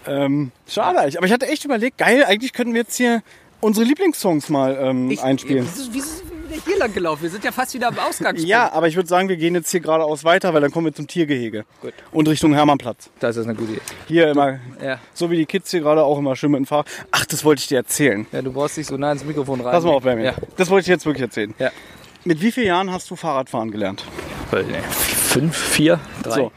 [0.06, 0.98] Ähm, schade.
[1.16, 3.22] Aber ich hatte echt überlegt, geil, eigentlich könnten wir jetzt hier
[3.60, 5.66] unsere Lieblingssongs mal ähm, einspielen.
[5.74, 6.06] Wieso, wieso
[6.50, 7.22] sind hier lang gelaufen?
[7.22, 8.40] Wir sind ja fast wieder am Ausgangspunkt.
[8.48, 10.94] Ja, aber ich würde sagen, wir gehen jetzt hier geradeaus weiter, weil dann kommen wir
[10.94, 11.64] zum Tiergehege.
[11.80, 11.94] Gut.
[12.12, 13.10] Und Richtung Hermannplatz.
[13.20, 13.80] Das ist eine gute Idee.
[14.08, 14.98] Hier immer, Ja.
[15.14, 16.86] so wie die Kids hier gerade auch immer schön mit dem Fahrrad.
[17.10, 18.26] Ach, das wollte ich dir erzählen.
[18.32, 19.72] ja, du brauchst dich so nah ins Mikrofon rein.
[19.72, 20.26] Pass mal auf, Benjamin.
[20.26, 20.34] Ja.
[20.56, 21.54] Das wollte ich dir jetzt wirklich erzählen.
[21.58, 21.70] ja.
[22.24, 24.04] Mit wie vielen Jahren hast du Fahrradfahren gelernt?
[24.50, 26.34] Fünf, vier, drei.
[26.34, 26.52] So.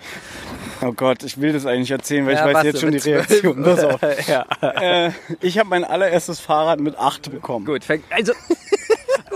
[0.81, 2.97] Oh Gott, ich will das eigentlich erzählen, weil Ja, ich weiß jetzt schon die.
[2.97, 3.63] Reaktion.
[3.63, 4.01] Pass auf.
[4.27, 4.45] ja.
[4.61, 7.65] äh, ich habe mein allererstes Fahrrad mit acht bekommen.
[7.65, 8.03] Gut, fängt.
[8.09, 8.33] Also.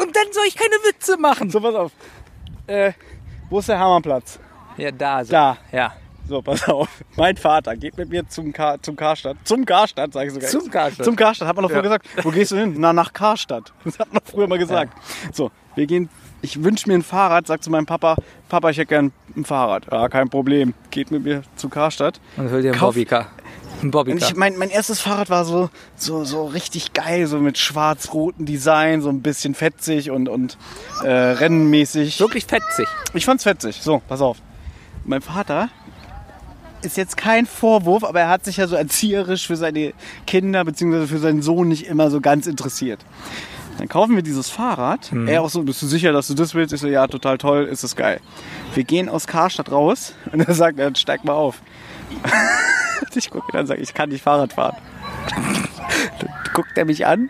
[0.02, 1.50] Und dann soll ich keine Witze machen.
[1.50, 1.92] So, pass auf.
[2.68, 2.92] Äh,
[3.50, 4.40] wo ist der Hermannplatz?
[4.78, 5.24] Ja, da.
[5.24, 5.32] So.
[5.32, 5.58] Da.
[5.72, 5.94] Ja.
[6.28, 6.90] So, pass auf.
[7.16, 9.38] Mein Vater geht mit mir zum, Kar zum Karstadt.
[9.46, 10.50] Zum Karstadt, sage ich sogar.
[10.50, 11.06] Zum Karstadt.
[11.06, 11.82] Zum Karstadt, hat man früher Ja.
[11.82, 12.06] gesagt.
[12.22, 12.76] Wo gehst du hin?
[12.78, 13.72] Na, nach Karstadt.
[13.86, 14.92] Das hat man früher mal gesagt.
[15.32, 16.10] So, wir gehen,
[16.42, 18.18] ich wünsche mir ein Fahrrad, sag zu meinem Papa,
[18.50, 19.88] Papa, ich hätte gern ein Fahrrad.
[19.90, 20.74] Ja, kein Problem.
[20.92, 22.20] Geht mit mir zu Karstadt.
[22.36, 23.28] Und will dir ein Bobbycar.
[23.82, 24.30] Ein Und Bobbycar.
[24.30, 29.02] ich, mein, mein erstes Fahrrad war so, so, so richtig geil, so mit schwarz-rotem Design,
[29.02, 30.58] so ein bisschen fetzig und, und
[31.04, 32.20] äh, rennenmäßig.
[32.20, 32.88] Wirklich fetzig.
[33.13, 33.82] Ich fand's fetzig.
[33.82, 34.38] So, pass auf.
[35.06, 35.70] Mein Vater
[36.82, 39.94] ist jetzt kein Vorwurf, aber er hat sich ja so erzieherisch für seine
[40.26, 41.08] Kinder bzw.
[41.08, 43.04] für seinen Sohn nicht immer so ganz interessiert.
[43.78, 45.12] Dann kaufen wir dieses Fahrrad.
[45.28, 46.74] Er auch so, bist du sicher, dass du das willst?
[46.74, 48.20] Ich so, ja, total toll, ist es geil.
[48.74, 51.62] Wir gehen aus Karstadt raus und er sagt, dann steig mal auf.
[53.16, 54.78] ich gucke dann sage ich kann nicht Fahrrad fahren.
[56.20, 57.30] Dann guckt er mich an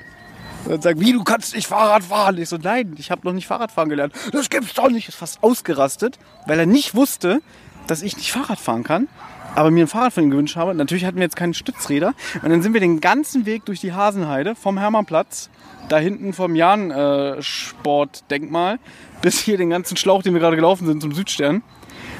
[0.66, 2.38] und sagt, wie, du kannst nicht Fahrrad fahren?
[2.38, 4.14] Ich so, nein, ich habe noch nicht Fahrradfahren gelernt.
[4.32, 5.08] Das gibt's doch nicht.
[5.08, 7.42] Ist fast ausgerastet, weil er nicht wusste,
[7.88, 9.08] dass ich nicht Fahrrad fahren kann.
[9.56, 10.76] Aber mir ein Fahrrad von ihm gewünscht habe.
[10.76, 12.14] Natürlich hatten wir jetzt keine Stützräder.
[12.44, 15.50] Und dann sind wir den ganzen Weg durch die Hasenheide vom Hermannplatz,
[15.90, 18.78] da hinten vom Jan-Sportdenkmal,
[19.22, 21.64] bis hier den ganzen Schlauch, den wir gerade gelaufen sind, zum Südstern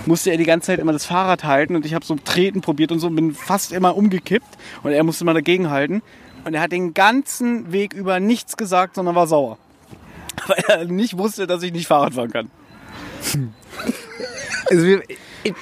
[0.08, 2.92] musste er die ganze Zeit immer das Fahrrad halten und ich habe so treten probiert
[2.92, 6.02] und so und bin fast immer umgekippt und er musste immer dagegen halten
[6.46, 9.58] und er hat den ganzen Weg über nichts gesagt, sondern war sauer.
[10.48, 12.52] Weil er nicht wusste, dass ich nicht Fahrrad fahren kann.
[14.70, 14.86] Also
[15.44, 15.54] ich,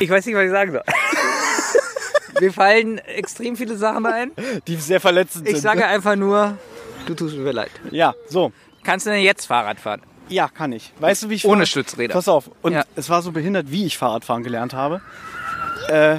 [0.00, 0.82] ich weiß nicht, was ich sagen soll.
[2.40, 4.30] Mir fallen extrem viele Sachen ein.
[4.66, 5.62] Die sehr verletzend Ich sind.
[5.62, 5.86] sage ne?
[5.86, 6.56] einfach nur,
[7.06, 7.70] du tust mir leid.
[7.90, 8.52] Ja, so.
[8.84, 10.02] Kannst du denn jetzt Fahrrad fahren?
[10.28, 10.92] Ja, kann ich.
[11.00, 12.12] Weißt du, wie ich Ohne Fahrrad- Stützräder.
[12.14, 12.50] Pass auf.
[12.62, 12.84] Und Ja.
[12.96, 15.00] es war so behindert, wie ich Fahrradfahren gelernt habe.
[15.88, 16.18] Äh,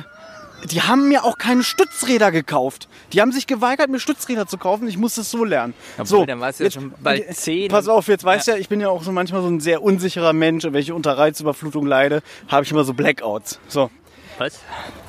[0.65, 2.89] die haben mir auch keine Stützräder gekauft.
[3.13, 4.87] Die haben sich geweigert, mir Stützräder zu kaufen.
[4.87, 5.73] Ich musste es so lernen.
[5.97, 7.69] Obwohl, dann warst du ja jetzt- schon bald zehn.
[7.69, 9.81] Pass auf, jetzt weißt du ja, ich bin ja auch so manchmal so ein sehr
[9.81, 10.65] unsicherer Mensch.
[10.65, 13.59] Und wenn ich unter Reizüberflutung leide, habe ich immer so Blackouts.
[13.69, 13.89] So.
[14.37, 14.59] Was?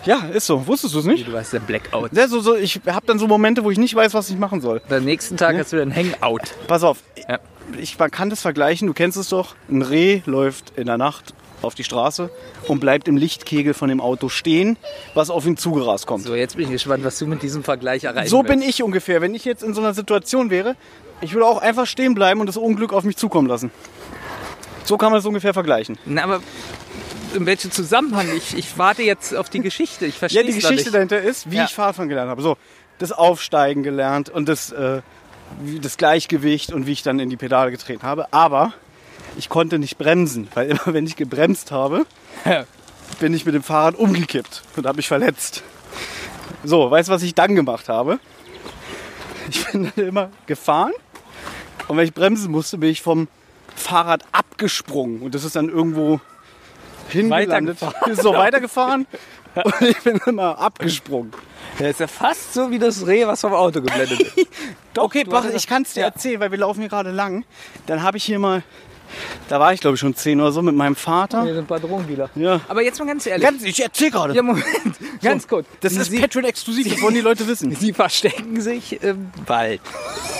[0.05, 0.67] Ja, ist so.
[0.67, 1.27] Wusstest du es nicht?
[1.29, 2.13] Du warst der Blackout.
[2.13, 4.61] Ja, so, so, ich habe dann so Momente, wo ich nicht weiß, was ich machen
[4.61, 4.83] soll.
[4.91, 6.41] Am nächsten Tag hast du dann Hangout.
[6.67, 7.39] Pass auf, Ja.
[7.79, 9.55] Ich, man kann das vergleichen, du kennst es doch.
[9.69, 12.31] Ein Reh läuft in der Nacht auf die Straße
[12.69, 14.77] und bleibt im Lichtkegel von dem Auto stehen,
[15.15, 16.25] was auf ihn zugerast kommt.
[16.25, 19.21] So, jetzt bin ich gespannt, was du mit diesem Vergleich erreichen So bin ich ungefähr.
[19.21, 20.75] Wenn ich jetzt in so einer Situation wäre,
[21.21, 23.71] ich würde auch einfach stehen bleiben und das Unglück auf mich zukommen lassen.
[24.85, 25.99] So kann man es ungefähr vergleichen.
[26.07, 26.41] Na, aber
[27.35, 28.27] in welchem Zusammenhang?
[28.37, 30.07] Ich, ich warte jetzt auf die Geschichte.
[30.07, 31.65] Ich verstehe Ja, die Geschichte dahinter ist, wie Ja.
[31.65, 32.43] ich Fahrradfahren gelernt habe.
[32.43, 32.57] So,
[32.99, 35.03] das Aufsteigen gelernt und das, äh,
[35.81, 38.33] das Gleichgewicht und wie ich dann in die Pedale getreten habe.
[38.33, 38.73] Aber
[39.37, 42.07] ich konnte nicht bremsen, weil immer wenn ich gebremst habe,
[43.21, 45.63] bin ich mit dem Fahrrad umgekippt und habe mich verletzt.
[46.65, 48.19] So, weißt du, was ich dann gemacht habe?
[49.49, 50.93] Ich bin dann immer gefahren
[51.89, 53.29] und wenn ich bremsen musste, bin ich vom
[53.75, 56.21] Fahrrad abgesprungen und das ist dann irgendwo
[57.09, 57.79] hingelandet.
[58.07, 59.07] Ist so weitergefahren
[59.55, 61.33] und ich bin immer abgesprungen.
[61.79, 64.49] Der ist ja fast so wie das Reh, was vom Auto geblendet ist.
[64.99, 67.45] okay, du Bach, ich kann es dir erzählen, weil wir laufen hier gerade lang.
[67.87, 68.63] Dann habe ich hier mal,
[69.49, 71.45] da war ich glaube ich schon 10 oder so mit meinem Vater.
[71.45, 72.31] Wir sind paar Drogendealer.
[72.35, 72.61] Ja.
[72.69, 73.45] Aber jetzt mal ganz ehrlich.
[73.45, 74.35] Ganz, ich erzähl gerade.
[74.35, 74.65] ja, Moment.
[75.23, 75.67] Ganz kurz.
[75.81, 77.75] Das ist Sie, Patreon exklusiv, das wollen die Leute wissen.
[77.79, 79.81] Sie verstecken sich im Wald.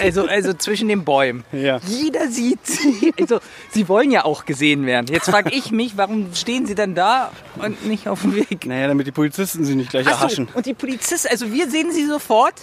[0.01, 1.45] Also, also zwischen den Bäumen.
[1.53, 1.81] Ja.
[1.87, 3.13] Jeder sieht sie.
[3.21, 5.07] Also, sie wollen ja auch gesehen werden.
[5.11, 7.31] Jetzt frage ich mich, warum stehen sie dann da
[7.63, 8.65] und nicht auf dem Weg?
[8.67, 10.49] Naja, damit die Polizisten sie nicht gleich Ach so, erhaschen.
[10.55, 12.55] und die Polizisten, also wir sehen sie sofort,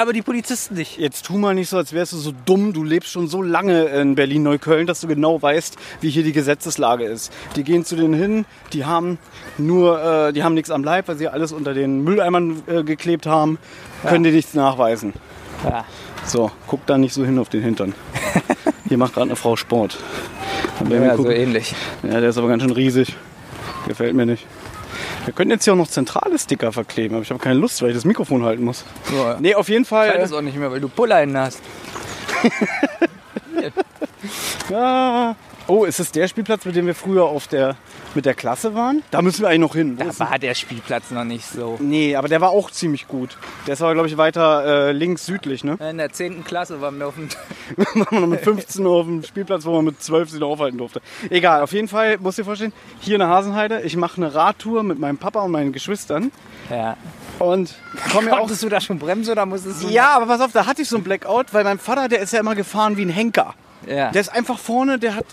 [0.00, 0.98] aber die Polizisten nicht.
[0.98, 2.72] Jetzt tu mal nicht so, als wärst du so dumm.
[2.72, 7.04] Du lebst schon so lange in Berlin-Neukölln, dass du genau weißt, wie hier die Gesetzeslage
[7.04, 7.30] ist.
[7.54, 9.18] Die gehen zu denen hin, die haben
[9.58, 13.26] nur, äh, die haben nichts am Leib, weil sie alles unter den Mülleimern äh, geklebt
[13.26, 13.58] haben,
[14.06, 15.12] können dir nichts nachweisen.
[15.64, 15.84] Ja.
[16.24, 17.94] So, guck da nicht so hin auf den Hintern.
[18.88, 19.98] Hier macht gerade eine Frau Sport.
[20.88, 21.74] Ja, so ähnlich.
[22.02, 23.14] ja, der ist aber ganz schön riesig.
[23.86, 24.46] Gefällt mir nicht.
[25.24, 27.90] Wir können jetzt hier auch noch zentrale Sticker verkleben, aber ich habe keine Lust, weil
[27.90, 28.84] ich das Mikrofon halten muss.
[29.10, 29.34] So.
[29.38, 30.22] Nee, auf jeden Ich halte Fall.
[30.24, 31.60] es auch nicht mehr, weil du Pulleinen hast.
[34.70, 35.34] Ja.
[35.70, 37.76] Oh, ist es der Spielplatz, mit dem wir früher auf der,
[38.14, 39.02] mit der Klasse waren?
[39.12, 39.96] Da müssen wir eigentlich noch hin.
[39.98, 41.76] Wo Da ist war der Spielplatz noch nicht so.
[41.80, 43.36] nee, aber der war auch ziemlich gut.
[43.66, 45.78] Der ist aber, glaube ich, weiter äh, links südlich, ne?
[45.90, 46.42] In der 10.
[46.44, 47.28] Klasse waren wir auf dem.
[47.94, 50.78] waren wir noch mit 15 auf dem Spielplatz, wo man mit 12 sich noch aufhalten
[50.78, 51.00] durfte.
[51.30, 54.34] Egal, auf jeden Fall, musst du dir vorstellen, hier in der Hasenheide, ich mache eine
[54.34, 56.32] Radtour mit meinem Papa und meinen Geschwistern
[56.68, 56.96] Ja.
[57.38, 57.74] und
[58.12, 58.38] komme ja auch...
[58.40, 59.88] Konntest du da schon bremsen oder musstest du.
[59.88, 62.32] Ja, aber pass auf, da hatte ich so ein Blackout, weil mein Vater, der ist
[62.32, 63.54] ja immer gefahren wie ein Henker.
[63.86, 64.10] ja.
[64.10, 65.26] Der ist einfach vorne, der hat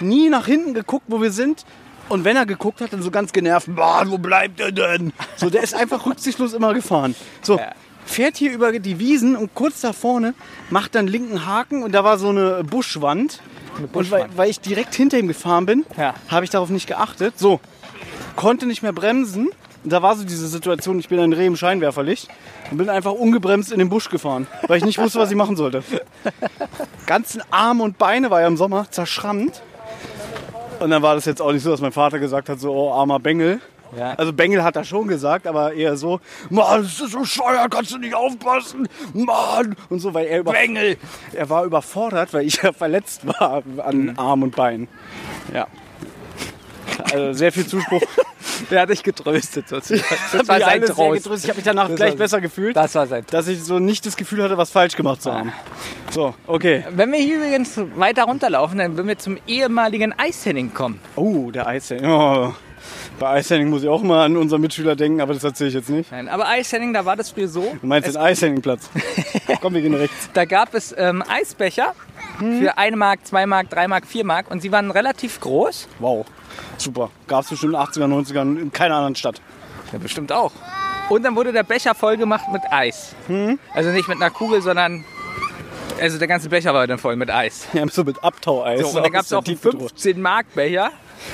[0.00, 1.64] nie nach hinten geguckt, wo wir sind.
[2.08, 5.12] Und wenn er geguckt hat, dann so ganz genervt, Mann, wo bleibt er denn?
[5.36, 7.14] So, der ist einfach rücksichtslos immer gefahren.
[7.42, 7.60] So,
[8.04, 10.34] fährt hier über die Wiesen und kurz da vorne
[10.70, 13.40] macht dann linken Haken und da war so eine Buschwand.
[13.92, 16.14] Und weil, weil ich direkt hinter ihm gefahren bin, Ja.
[16.28, 17.38] habe ich darauf nicht geachtet.
[17.38, 17.60] So,
[18.36, 19.48] konnte nicht mehr bremsen.
[19.84, 22.28] Und da war so diese Situation, ich bin ein Reh im Scheinwerferlicht
[22.70, 25.56] und bin einfach ungebremst in den Busch gefahren, weil ich nicht wusste, was ich machen
[25.56, 25.82] sollte.
[27.06, 29.62] Ganzen Arme und Beine war ja im Sommer zerschrammt.
[30.82, 32.92] Und dann war das jetzt auch nicht so, dass mein Vater gesagt hat, so, oh,
[32.92, 33.60] armer Bengel.
[33.96, 34.14] Ja.
[34.14, 36.18] Also Bengel hat er schon gesagt, aber eher so,
[36.50, 39.76] Mann, das ist so scheuer, kannst du nicht aufpassen, Mann.
[39.90, 40.96] Und so, weil er, über Bengel!
[41.34, 44.88] er war überfordert, weil ich ja verletzt war an Arm und Bein.
[45.52, 45.66] Ja.
[47.12, 48.02] Also sehr viel Zuspruch.
[48.70, 50.02] Der hat dich getröstet sozusagen.
[50.32, 51.26] Das war sein Trost.
[51.26, 53.34] Ich habe mich danach Das gleich war- besser gefühlt, Das war sein Trost.
[53.34, 55.52] dass ich so nicht das Gefühl hatte, was falsch gemacht zu haben.
[56.10, 56.84] So, okay.
[56.90, 61.00] Wenn wir hier übrigens weiter runterlaufen, dann würden wir zum ehemaligen Eishenning kommen.
[61.16, 62.10] Oh, der Eishandling.
[62.10, 62.54] Oh.
[63.18, 65.88] Bei Eishandling muss ich auch mal an unseren Mitschüler denken, aber das erzähle ich jetzt
[65.88, 66.10] nicht.
[66.10, 67.76] Nein, aber Eishenning, da war das früher so.
[67.80, 68.90] Du meinst den Eishandlingplatz.
[69.60, 70.30] Komm, wir gehen rechts.
[70.34, 71.94] Da gab es ähm, Eisbecher
[72.38, 75.86] für 1 Mark, 2 Mark, 3 Mark, 4 Mark und sie waren relativ groß.
[76.00, 76.26] Wow,
[76.78, 77.10] super.
[77.26, 79.40] Gab es bestimmt in den 80er, 90ern in keiner anderen Stadt.
[79.92, 80.52] Ja, bestimmt auch.
[81.08, 83.14] Und dann wurde der Becher voll gemacht mit Eis.
[83.74, 85.04] Also nicht mit einer Kugel, sondern.
[86.00, 87.66] Also der ganze Becher war dann voll mit Eis.
[87.74, 88.80] Ja, so mit Abtaueis.
[88.80, 89.88] So, und dann gab es auch der einen Tiefkühltruhe.
[89.88, 90.90] 15 Mark Becher.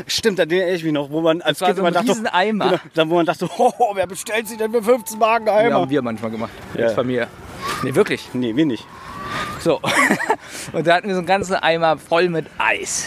[0.06, 2.34] Stimmt, an den erinnere ich mich noch, wo man als war Kind so ein dachte,
[2.34, 2.64] Eimer.
[2.68, 5.74] Genau, dann, wo man dachte, oh, wer bestellt sich denn für 15 Marken Ja, Eimer?
[5.76, 6.50] haben wir manchmal gemacht.
[6.74, 6.86] Ja.
[6.86, 7.28] Als Familie.
[7.82, 8.28] Nee, wirklich.
[8.34, 8.84] nee, wir nicht.
[9.60, 9.80] So.
[10.72, 13.06] Und da hatten wir so einen ganzen Eimer voll mit Eis.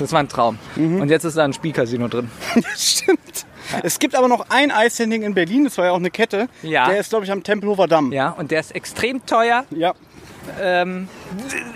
[0.00, 0.58] Das war ein Traum.
[0.76, 1.02] Mhm.
[1.02, 2.30] Und jetzt ist da ein Spielcasino drin.
[2.76, 3.46] Stimmt.
[3.82, 6.48] Es gibt aber noch ein Eishandling in Berlin, das war ja auch eine Kette.
[6.62, 6.88] Ja.
[6.88, 8.10] Der ist, glaube ich, am Tempelhofer Damm.
[8.10, 9.64] Ja, und der ist extrem teuer.
[9.70, 9.94] Ja.
[10.60, 11.08] Ähm,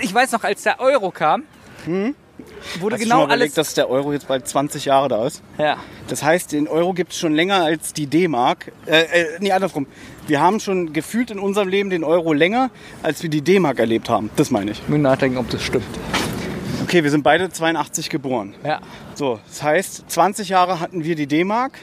[0.00, 1.44] ich weiß noch, als der Euro kam,
[1.86, 2.14] wurde
[2.72, 3.54] Hast du genau schon mal überlegt, alles.
[3.54, 5.42] dass der Euro jetzt bald 20 Jahre da ist?
[5.58, 5.76] Ja.
[6.08, 8.72] Das heißt, den Euro gibt es schon länger als die D-Mark.
[8.86, 9.86] Äh, äh, nee, andersrum.
[10.26, 12.70] Wir haben schon gefühlt in unserem Leben den Euro länger,
[13.02, 14.30] als wir die D-Mark erlebt haben.
[14.36, 14.88] Das meine ich.
[14.88, 15.84] Müssen nachdenken, ob das stimmt.
[16.84, 18.54] Okay, wir sind beide 82 geboren.
[18.64, 18.80] Ja.
[19.14, 21.78] So, das heißt, 20 Jahre hatten wir die D-Mark.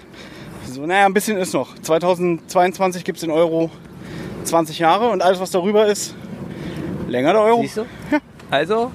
[0.71, 1.77] So, naja, ein bisschen ist noch.
[1.79, 3.69] 2022 gibt es den Euro
[4.45, 6.15] 20 Jahre und alles, was darüber ist,
[7.07, 7.61] länger der Euro.
[7.61, 7.85] Siehst du?
[8.49, 8.91] Also,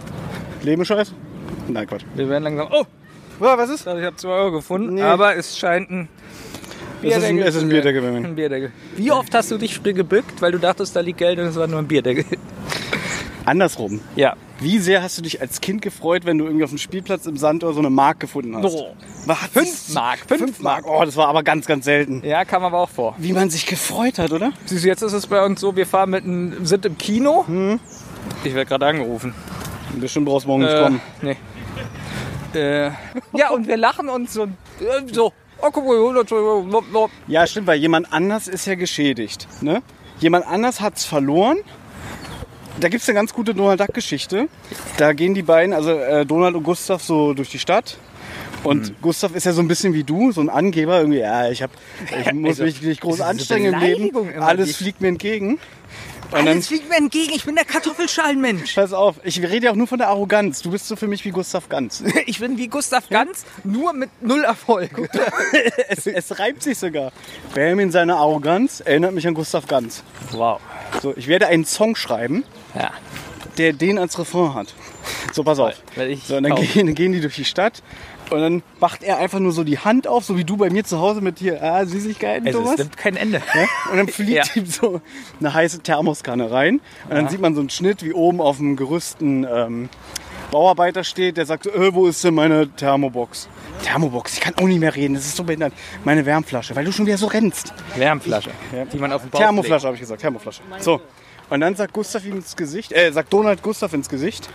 [0.62, 1.12] Leben ist scheiße.
[1.68, 2.04] Nein, Quatsch.
[2.14, 2.68] wir werden langsam.
[2.70, 2.84] Oh,
[3.44, 3.80] Ja, was ist?
[3.80, 5.02] ich habe 2 Euro gefunden, Nee.
[5.02, 6.09] aber es scheint ein.
[7.02, 8.26] Es ist ein, es ist ein Bierdeckel bei mir.
[8.26, 8.72] Ein Bierdeckel.
[8.96, 11.57] Wie oft hast du dich früh gebückt, weil du dachtest, da liegt Geld und es
[11.57, 12.24] war nur ein Bierdeckel?
[13.47, 14.01] Andersrum.
[14.16, 14.34] Ja.
[14.59, 17.36] Wie sehr hast du dich als Kind gefreut, wenn du irgendwie auf dem Spielplatz im
[17.36, 18.74] Sand oder so eine Mark gefunden hast?
[18.74, 18.94] Oh.
[19.26, 19.38] Was?
[19.53, 20.18] Fünf Mark.
[20.26, 20.84] Fünf, Fünf Mark.
[20.86, 22.22] Oh, das war aber ganz, ganz selten.
[22.24, 23.14] Ja, kam aber auch vor.
[23.18, 24.53] Wie man sich gefreut hat, oder?
[24.64, 27.44] Siehst du, jetzt ist es bei uns so, wir fahren mit einem, sind im Kino.
[27.47, 27.78] Hm.
[28.44, 29.34] Ich werde gerade angerufen.
[30.01, 31.01] Bestimmt brauchst du morgen nicht Äh, kommen.
[31.22, 31.36] nee.
[32.55, 32.90] Äh,
[33.34, 34.44] ja, und wir lachen uns so.
[34.44, 34.49] Äh,
[35.12, 35.32] so.
[35.61, 37.11] Oh, guck mal, 100 Euro.
[37.28, 39.47] Ja, stimmt, weil jemand anders ist ja geschädigt.
[39.61, 39.82] Ne?
[40.18, 41.59] Jemand anders hat's verloren.
[42.81, 44.49] Da gibt es eine ganz gute Donald Duck-Geschichte.
[44.99, 47.97] Da gehen die beiden, also äh, Donald und Gustav, so durch die Stadt.
[48.64, 48.97] Und Hm.
[49.01, 50.99] Gustav ist ja so ein bisschen wie du, so ein Angeber.
[50.99, 51.70] Irgendwie, ja, ich, hab,
[52.20, 54.41] ich muss Also, mich nicht groß anstrengen im Leben.
[54.43, 55.59] Alles die- fliegt mir entgegen.
[56.33, 58.74] Und dann, Alles fliegt mir entgegen, ich bin der Kartoffelschalenmensch.
[58.74, 60.61] pass auf, ich rede ja auch nur von der Arroganz.
[60.61, 62.03] Du bist so für mich wie Gustav Ganz.
[62.27, 64.91] Ich bin wie Gustav Ganz, nur mit null Erfolg.
[65.89, 67.12] es, es reibt sich sogar.
[67.55, 70.03] Bam in seiner Arroganz erinnert mich an Gustav Ganz.
[70.33, 70.61] Wow.
[71.03, 72.91] So, ich werde einen Song schreiben, Ja.
[73.59, 74.74] der den als Refrain hat.
[75.32, 75.74] So, pass auf.
[76.26, 77.82] So, und dann gehen, gehen die durch die Stadt
[78.30, 80.84] und dann macht er einfach nur so die Hand auf, so wie du bei mir
[80.84, 82.78] zu Hause mit hier, ah, Süßigkeiten, Also, es Thomas.
[82.78, 83.41] nimmt kein Ende.
[83.55, 83.66] Ja?
[83.91, 84.45] Und dann fliegt Ja.
[84.62, 85.01] ihm so
[85.39, 86.80] eine heiße Thermoskanne rein.
[87.09, 89.89] Und dann sieht man so einen Schnitt, wie oben auf dem Gerüsten ähm,
[90.51, 93.49] Bauarbeiter steht, der sagt äh, wo ist denn meine Thermobox?
[93.84, 95.72] Thermobox, ich kann auch nicht mehr reden, das ist so behindert.
[96.05, 97.72] Meine Wärmflasche, weil du schon wieder so rennst.
[97.97, 98.51] Wärmflasche,
[98.92, 100.62] die man auf dem Bauch Thermoflasche habe ich gesagt, Thermoflasche.
[100.78, 101.01] So.
[101.49, 104.49] Und dann sagt Gustav ihm ins Gesicht, äh, sagt Donald Gustav ins Gesicht,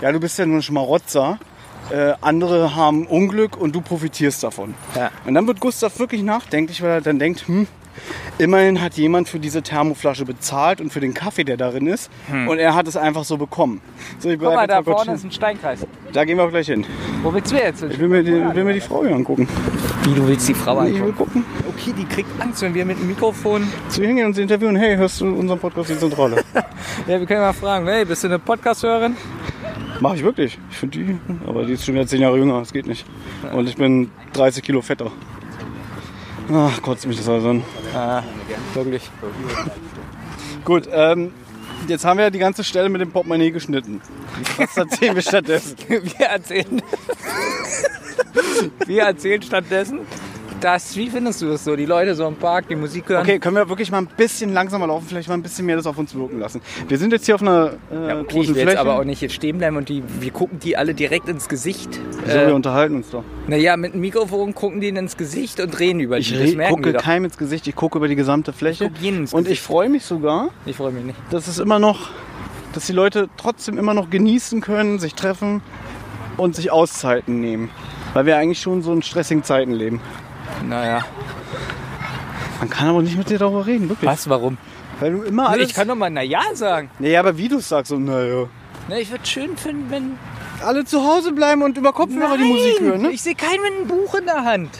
[0.00, 1.38] ja, du bist ja nur ein Schmarotzer.
[1.90, 4.74] Äh, andere haben Unglück und du profitierst davon.
[4.94, 5.10] Ja.
[5.26, 7.66] Und dann wird Gustav wirklich nachdenklich, weil er dann denkt, hm,
[8.38, 12.10] immerhin hat jemand für diese Thermoflasche bezahlt und für den Kaffee, der darin ist.
[12.48, 13.80] Und er hat es einfach so bekommen.
[14.18, 14.40] So, ich Hm.
[14.44, 15.14] Guck mal, da vorne stehen.
[15.14, 15.86] ist ein Steinkreis.
[16.12, 16.84] Da gehen wir auch gleich hin.
[17.22, 17.82] Wo willst du jetzt?
[17.82, 19.48] Ich will mir die, will mir die Frau hier angucken.
[20.04, 21.44] Wie, du willst die Frau Ich will gucken.
[21.68, 23.66] Okay, die kriegt Angst, wenn wir mit dem Mikrofon...
[23.88, 24.76] Zu ihr hingehen und sie interviewen.
[24.76, 26.36] Hey, hörst du unseren Podcast die Zentrale?
[27.06, 29.16] Ja, wir können mal fragen, hey, bist du eine Podcast-Hörerin?
[30.00, 30.58] Mach ich wirklich.
[30.70, 33.04] Ich finde die, aber die ist schon wieder 10 Jahre jünger, das geht nicht.
[33.52, 35.10] Und ich bin 30 Kilo fetter.
[36.52, 37.62] Ach, kotzt mich das alles an.
[37.94, 38.22] Ah,
[38.74, 39.10] wirklich.
[40.64, 41.32] Gut, ähm,
[41.88, 44.00] jetzt haben wir ja die ganze Stelle mit dem Portemonnaie geschnitten.
[44.56, 45.76] Was erzählen wir stattdessen?
[45.88, 46.82] Wir erzählen...
[48.86, 50.00] wir erzählen stattdessen,
[50.64, 50.96] dass...
[50.96, 51.76] Wie findest du das so?
[51.76, 53.22] Die Leute so im Park, die Musik hören?
[53.22, 55.86] Okay, können wir wirklich mal ein bisschen langsamer laufen, vielleicht mal ein bisschen mehr das
[55.86, 56.60] auf uns wirken lassen.
[56.88, 58.68] Wir sind jetzt hier auf einer äh, Ja, okay, ich großen will Fläche.
[58.70, 61.48] jetzt aber auch nicht jetzt stehen bleiben und die, wir gucken die alle direkt ins
[61.48, 61.94] Gesicht.
[61.94, 63.24] so, wir Äh, unterhalten uns doch.
[63.46, 66.38] naja, mit dem Mikrofon gucken die ins Gesicht und reden über Ich die.
[66.38, 68.90] Das merken gucke wir keinem ins Gesicht, ich gucke über die gesamte Fläche.
[69.02, 69.62] ins Und ich Gesicht.
[69.62, 71.18] freue mich sogar, Ich freue mich nicht.
[71.30, 72.08] dass es immer noch,
[72.72, 75.60] dass die Leute trotzdem immer noch genießen können, sich treffen
[76.36, 77.70] und sich Auszeiten nehmen.
[78.14, 80.00] Weil wir eigentlich schon so in stressigen Zeiten leben.
[80.68, 81.04] Naja.
[82.60, 84.08] Man kann aber nicht mit dir darüber reden, wirklich.
[84.10, 84.58] Was, warum?
[85.00, 85.68] Weil du immer alles...
[85.68, 86.90] Ich kann doch mal naja sagen.
[87.00, 88.46] ja, aber wie du es sagst, so, naja.
[88.88, 90.18] Na, ich würde schön finden, wenn...
[90.64, 93.10] Alle zu Hause bleiben und über Kopfhörer die Musik hören, ne?
[93.10, 94.70] ich sehe keinen mit einem Buch in der Hand.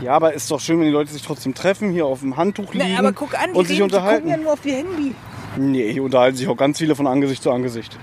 [0.00, 2.74] Ja, aber ist doch schön, wenn die Leute sich trotzdem treffen, hier auf dem Handtuch
[2.74, 4.24] liegen Na, aber guck an, die, und sich reden, die unterhalten.
[4.24, 5.14] gucken ja nur auf die Handy.
[5.56, 7.96] Nee, hier unterhalten sich auch ganz viele von Angesicht zu Angesicht.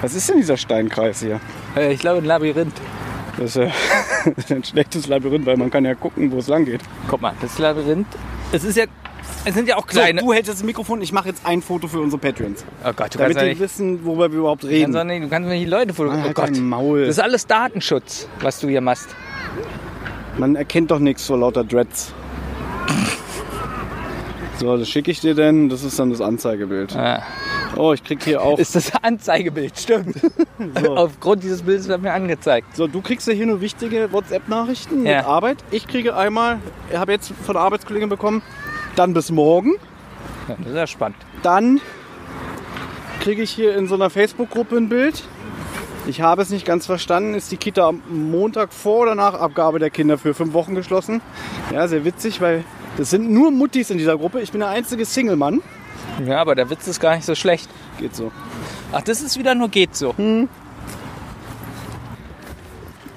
[0.00, 1.40] Was ist denn dieser Steinkreis hier?
[1.76, 2.74] Äh, ich glaube, ein Labyrinth.
[3.42, 6.80] Das ist, ein schlechtes Labyrinth, weil man kann ja gucken, wo es lang geht.
[7.08, 8.06] Guck mal, das Labyrinth...
[8.52, 8.84] Es ist ja...
[9.44, 10.20] Es sind ja auch kleine...
[10.20, 12.64] So, du hältst jetzt das Mikrofon, ich mache jetzt ein Foto für unsere Patreons.
[12.84, 14.92] oh Gott, du Damit die nicht, wissen, worüber wir überhaupt reden.
[14.92, 16.32] kannst, nicht, du kannst nicht die Leute fotografieren.
[16.32, 16.56] Oh halt Gott.
[16.56, 17.00] dein Maul.
[17.00, 19.08] Das ist alles Datenschutz, was du hier machst.
[20.38, 22.12] Man erkennt doch nichts vor lauter Dreads.
[24.58, 25.68] So, das schicke ich dir denn.
[25.68, 26.94] Das ist dann das Anzeigebild.
[26.94, 27.22] Ah.
[27.76, 28.58] Oh, ich krieg hier auch.
[28.58, 30.16] Ist das Anzeigebild, stimmt.
[30.88, 32.76] Aufgrund dieses Bildes wird mir angezeigt.
[32.76, 35.18] So, du kriegst ja hier nur wichtige WhatsApp-Nachrichten Ja.
[35.18, 35.64] mit Arbeit.
[35.70, 36.58] Ich kriege einmal,
[36.90, 38.42] ich habe jetzt von der Arbeitskollegin bekommen,
[38.96, 39.72] dann bis morgen.
[40.48, 41.16] Ja, das ist ja spannend.
[41.42, 41.80] Dann
[43.20, 45.22] kriege ich hier in so einer Facebook-Gruppe ein Bild.
[46.06, 47.34] Ich habe es nicht ganz verstanden.
[47.34, 51.22] Ist die Kita am Montag vor oder nach Abgabe der Kinder für fünf Wochen geschlossen?
[51.72, 52.64] Ja, sehr witzig, weil
[52.96, 54.40] das sind nur Muttis in dieser Gruppe.
[54.40, 55.62] Ich bin der einzige Single-Mann.
[56.26, 57.68] Ja, aber der Witz ist gar nicht so schlecht.
[57.98, 58.30] Geht so.
[58.92, 60.14] Ach, das ist wieder nur geht so.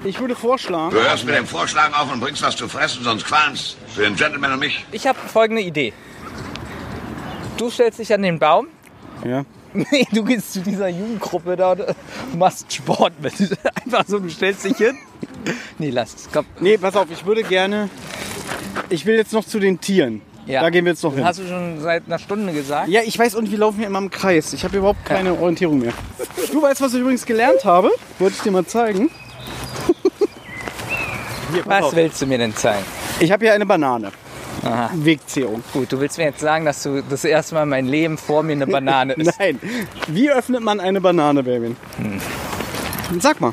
[0.04, 3.24] Ich würde vorschlagen, Du hörst mit dem Vorschlagen auf und bringst was zu fressen, sonst
[3.26, 3.76] qualm's.
[3.88, 4.84] Für den Gentleman und mich.
[4.92, 5.92] Ich habe folgende Idee.
[7.56, 8.68] Du stellst dich an den Baum.
[9.24, 9.44] ja.
[9.90, 11.84] Nee, du gehst zu dieser Jugendgruppe da und
[12.38, 13.34] machst Sport mit.
[13.84, 14.96] Einfach so, du stellst dich hin.
[15.78, 16.28] Nee, lass es.
[16.32, 16.46] Komm.
[16.60, 17.90] Nee, pass auf, ich würde gerne.
[18.88, 20.22] Ich will jetzt noch zu den Tieren.
[20.46, 20.62] Ja.
[20.62, 21.24] Da gehen wir jetzt noch Das hin.
[21.26, 22.88] hast du schon seit einer Stunde gesagt.
[22.88, 24.52] Ja, ich weiß und wir laufen hier immer im Kreis.
[24.52, 25.92] Ich habe überhaupt keine Orientierung mehr.
[26.52, 27.90] Du weißt, was ich übrigens gelernt habe?
[28.18, 29.10] Wollte ich dir mal zeigen.
[31.52, 31.96] Hier, Was auf.
[31.96, 32.84] willst du mir denn zeigen?
[33.20, 34.10] Ich habe hier eine Banane.
[34.64, 34.90] Aha.
[34.94, 35.62] Wegzehrung.
[35.72, 38.42] Gut, du willst mir jetzt sagen, dass du das erste Mal in meinem Leben vor
[38.42, 39.32] mir eine Banane isst.
[39.38, 39.60] Nein.
[40.08, 41.76] Wie öffnet man eine Banane, Baby?
[41.98, 42.20] Hm.
[43.20, 43.52] Sag mal.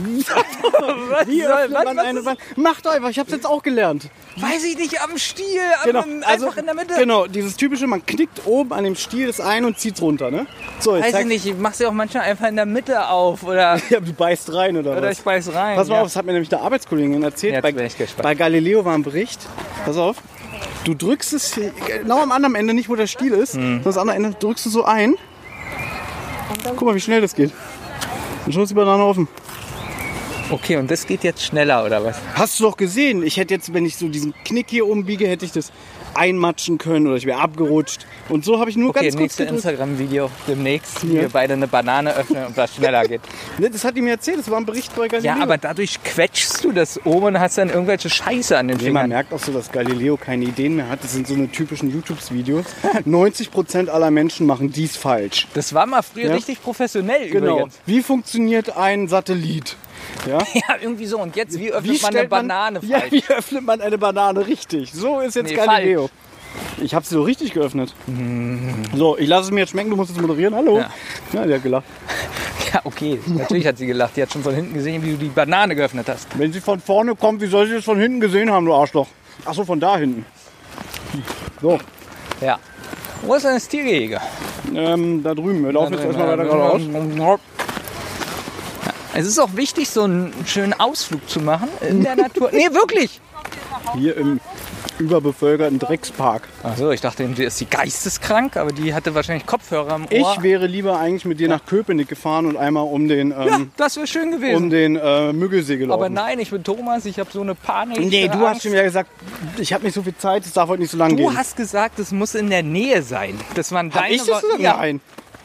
[0.00, 2.40] Was Wie soll- öffnet was- man was eine ist- Banane?
[2.56, 4.08] Mach doch einfach, ich hab's jetzt auch gelernt.
[4.36, 6.94] Weiß ich nicht, am Stiel, am, Genau, einfach in der Mitte.
[6.98, 10.46] Genau, dieses typische, man knickt oben an dem Stiel das ein und zieht's runter, ne?
[10.78, 13.08] So, jetzt Weiß zeig- ich nicht, ich mach sie auch manchmal einfach in der Mitte
[13.08, 15.18] auf oder, Ja, du beißt rein oder, oder was?
[15.18, 15.76] ich beiß rein.
[15.76, 16.00] Pass mal ja.
[16.02, 17.54] auf, das hat mir nämlich der Arbeitskollegin erzählt.
[17.54, 18.22] Jetzt bei, bin ich gespannt.
[18.22, 19.40] bei Galileo war ein Bericht.
[19.84, 20.16] Pass auf.
[20.84, 23.60] Du drückst es genau am anderen Ende, nicht wo der Stiel ist, Hm.
[23.60, 25.14] sondern das andere Ende drückst du so ein.
[26.64, 27.52] Guck mal, wie schnell das geht.
[28.46, 29.28] Und schon ist die Banane offen.
[30.50, 32.16] Okay, und das geht jetzt schneller oder was?
[32.34, 33.22] Hast du doch gesehen.
[33.24, 35.70] Ich hätte jetzt, wenn ich so diesen Knick hier umbiege, hätte ich das
[36.14, 38.04] einmatschen können oder ich wäre abgerutscht.
[38.28, 39.54] Und so habe ich nur Okay, ganz kurz gedrückt.
[39.58, 41.20] Instagram-Video demnächst, wie Ja.
[41.22, 43.20] wir beide eine Banane öffnen und das schneller geht.
[43.58, 45.36] Ne, Das hat die mir erzählt, das war ein Bericht bei Galileo.
[45.36, 48.84] Ja, aber dadurch quetschst du das oben und hast dann irgendwelche Scheiße an den Nee,
[48.90, 49.08] man Fingern.
[49.10, 51.04] merkt auch so, dass Galileo keine Ideen mehr hat.
[51.04, 52.64] Das sind so eine typischen YouTube-Videos.
[53.06, 55.46] 90% aller Menschen machen dies falsch.
[55.54, 56.34] Das war mal früher Ja.
[56.34, 57.52] richtig professionell Genau.
[57.58, 57.78] übrigens.
[57.86, 59.76] Wie funktioniert ein Satellit?
[60.28, 60.38] Ja?
[60.54, 61.18] Ja, irgendwie so.
[61.18, 63.12] Und jetzt, wie öffnet man eine Banane ja, falsch?
[63.12, 64.92] wie öffnet man eine Banane richtig?
[64.92, 66.10] So ist jetzt Nee, Galileo.
[66.80, 67.94] Ich habe sie so richtig geöffnet.
[68.94, 69.90] So, ich lasse es mir jetzt schmecken.
[69.90, 70.54] Du musst es moderieren.
[70.54, 70.78] Hallo.
[70.78, 70.90] Ja.
[71.32, 71.84] Ja, der hat gelacht.
[72.72, 73.18] Ja, okay.
[73.26, 74.16] Natürlich hat sie gelacht.
[74.16, 76.28] Die hat schon von hinten gesehen, wie du die Banane geöffnet hast.
[76.38, 79.08] Wenn sie von vorne kommt, wie soll sie das von hinten gesehen haben, du Arschloch?
[79.44, 80.24] Ach so, von da hinten.
[81.60, 81.80] So,
[82.40, 82.60] Ja.
[83.22, 84.20] Wo ist denn das Tiergehege?
[84.72, 85.64] ähm, da drüben.
[85.64, 86.82] Wir laufen jetzt erstmal weiter geradeaus.
[89.14, 92.50] Es ist auch wichtig, so einen schönen Ausflug zu machen in der Natur.
[92.52, 93.20] Nee, wirklich.
[93.96, 94.40] Hier im
[94.98, 96.46] überbevölkerten Dreckspark.
[96.62, 100.10] Achso, ich dachte, die ist die geisteskrank, aber die hatte wahrscheinlich Kopfhörer im Ohr.
[100.36, 103.72] Ich wäre lieber eigentlich mit dir nach Köpenick gefahren und einmal um den, ja, ähm,
[103.78, 104.56] das wäre schön gewesen.
[104.64, 106.00] um den äh, Müggelsee gelaufen.
[106.00, 107.98] aber nein, ich bin Thomas, ich habe so eine Panik.
[107.98, 108.46] Nee, du Angst.
[108.46, 109.10] hast schon wieder gesagt,
[109.58, 111.36] ich habe nicht so viel Zeit, es darf heute nicht so lang Du gehen.
[111.36, 113.40] hast gesagt, es muss in der Nähe sein.
[113.54, 114.60] Das waren Hab deine ich das gesagt?
[114.60, 114.76] Ja.
[114.76, 115.00] Nein.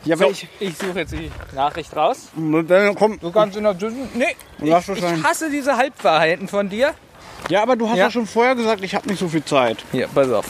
[0.05, 2.29] Ja, So, ich, ich, suche jetzt die Nachricht raus.
[2.35, 6.93] dann komm, Du kannst in der Zwischen- Nee, ich, ich hasse diese Halbwahrheiten von dir.
[7.49, 8.05] ja, aber du hast Ja.
[8.05, 9.77] ja schon vorher gesagt, ich habe nicht so viel Zeit.
[9.91, 10.45] Hier, pass auf.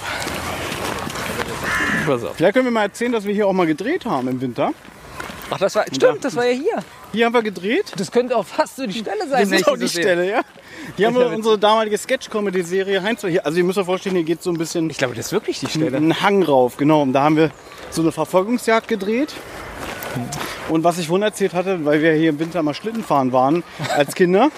[2.06, 2.36] Pass auf.
[2.36, 4.74] Vielleicht können wir mal erzählen, dass wir hier auch mal gedreht haben im Winter.
[5.50, 5.86] Ach, das war.
[5.92, 6.84] Stimmt, das war ja hier.
[7.16, 7.94] Hier haben wir gedreht.
[7.96, 9.50] Das könnte auch fast so die Stelle sein.
[9.50, 10.02] Das ist auch die sehe.
[10.02, 10.42] Stelle, ja.
[10.98, 13.24] Hier haben wir unsere damalige Sketch-Comedy-Serie Heinz.
[13.24, 15.62] Also ihr müsst euch vorstellen, hier geht so ein bisschen Ich glaube, das ist wirklich
[15.62, 15.96] die Stelle.
[15.96, 16.76] einen Hang rauf.
[16.76, 17.52] Genau, und da haben wir
[17.90, 19.34] so eine Verfolgungsjagd gedreht.
[20.68, 23.64] Und was ich vorhin erzählt hatte, weil wir hier im Winter mal Schlitten fahren waren
[23.96, 24.50] als Kinder,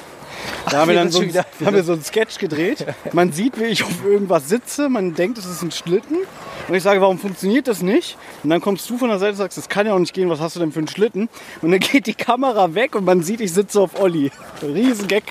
[0.69, 1.33] da haben wir dann so, ein,
[1.65, 2.85] haben wir so einen Sketch gedreht.
[3.13, 6.17] Man sieht, wie ich auf irgendwas sitze, man denkt, es ist ein Schlitten.
[6.67, 8.17] Und ich sage, warum funktioniert das nicht?
[8.43, 10.29] Und dann kommst du von der Seite und sagst, das kann ja auch nicht gehen,
[10.29, 11.29] was hast du denn für einen Schlitten?
[11.61, 14.31] Und dann geht die Kamera weg und man sieht, ich sitze auf Olli.
[14.61, 15.23] Riesengag.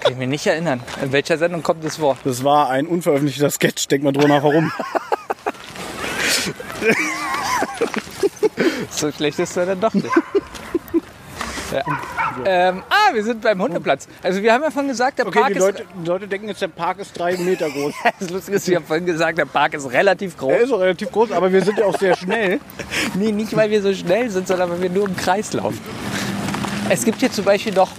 [0.00, 0.82] Kann ich mich nicht erinnern.
[1.02, 2.18] In welcher Sendung kommt das Wort?
[2.24, 4.72] Das war ein unveröffentlichter Sketch, denk mal drüber nach warum.
[8.90, 10.08] So schlecht ist er dann doch nicht.
[11.72, 11.82] Ja.
[12.44, 14.08] Ähm, ah, wir sind beim Hundeplatz.
[14.22, 15.60] Also wir haben ja vorhin gesagt, der Okay, Park die ist...
[15.60, 17.92] Leute, die Leute denken jetzt, der Park ist drei Meter groß.
[18.20, 20.52] Das Lustige ist, wir haben vorhin gesagt, der Park ist relativ groß.
[20.52, 22.60] Er ist auch relativ groß, aber wir sind ja auch sehr schnell.
[23.14, 25.80] Nee, nicht weil wir so schnell sind, sondern weil wir nur im Kreis laufen.
[26.88, 27.90] Es gibt hier zum Beispiel doch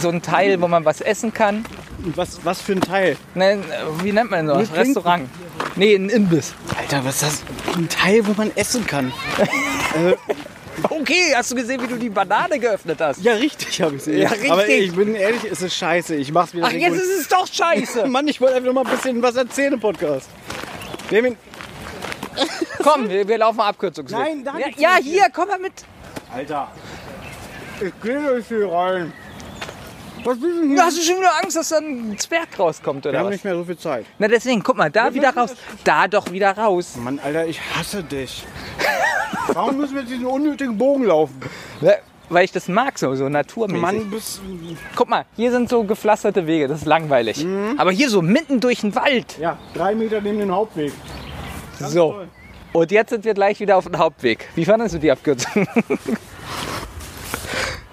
[0.00, 1.64] so einen Teil, wo man was essen kann.
[2.04, 3.16] Und was, was für ein Teil?
[3.34, 3.58] Ne,
[4.02, 4.58] wie nennt man das?
[4.58, 4.86] Mit Trinken?
[4.96, 5.28] Restaurant.
[5.76, 6.54] Nee, ein Imbiss.
[6.78, 7.76] Alter, was ist das?
[7.76, 9.12] Ein Teil, wo man essen kann.
[10.88, 13.22] Okay, hast du gesehen, wie du die Banane geöffnet hast?
[13.22, 14.14] Ja, richtig habe ich sie.
[14.18, 14.50] Ja, richtig.
[14.50, 16.14] Aber ich bin ehrlich, es ist scheiße.
[16.16, 17.02] Ich mach's wieder Ach, jetzt regulär.
[17.02, 18.06] ist es doch scheiße.
[18.08, 20.28] Mann, ich wollte einfach noch mal ein bisschen was erzählen im Podcast.
[21.08, 21.36] Benjamin,
[22.82, 24.18] Komm, wir, wir laufen Abkürzungsweg.
[24.18, 25.72] Nein, da ja, ja, hier, komm mal mit.
[26.32, 26.68] Alter.
[27.80, 29.12] Ich geh euch hier rein.
[30.24, 30.76] Was ist denn hier?
[30.76, 33.32] Du hast du schon wieder Angst, dass da ein Zwerg rauskommt, Wir oder haben was?
[33.32, 34.06] nicht mehr so viel Zeit.
[34.18, 35.54] Na deswegen, guck mal, da wieder raus.
[35.84, 36.96] Da doch wieder raus.
[36.96, 38.44] Mann, Alter, ich hasse dich.
[39.52, 41.36] Warum müssen wir diesen unnötigen Bogen laufen?
[41.80, 41.96] Ne,
[42.28, 43.82] Weil ich das mag, so, so naturmäßig.
[43.82, 44.40] Mann, bis.
[44.96, 47.44] Guck mal, hier sind so gepflasterte Wege, das ist langweilig.
[47.44, 47.74] Mhm.
[47.78, 49.38] Aber hier so mitten durch den Wald.
[49.38, 50.92] Ja, drei Meter neben dem Hauptweg.
[51.78, 52.12] So.
[52.12, 52.28] toll.
[52.72, 54.48] Und jetzt sind wir gleich wieder auf dem Hauptweg.
[54.54, 55.66] Wie fandest du die Abkürzung?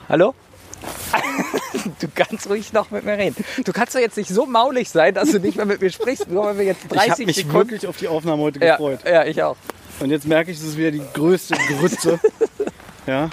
[0.10, 0.34] Hallo?
[2.00, 3.44] Du kannst ruhig noch mit mir reden.
[3.64, 6.30] Du kannst doch jetzt nicht so maulig sein, dass du nicht mehr mit mir sprichst,
[6.30, 7.56] nur weil wir jetzt Ich habe 30 mich Sekunden...
[7.56, 9.00] wirklich auf die Aufnahme heute ja, gefreut.
[9.06, 9.56] ja, ich auch.
[10.00, 12.20] Und jetzt merke ich, es ist wieder die größte Grütze.
[13.08, 13.30] ja,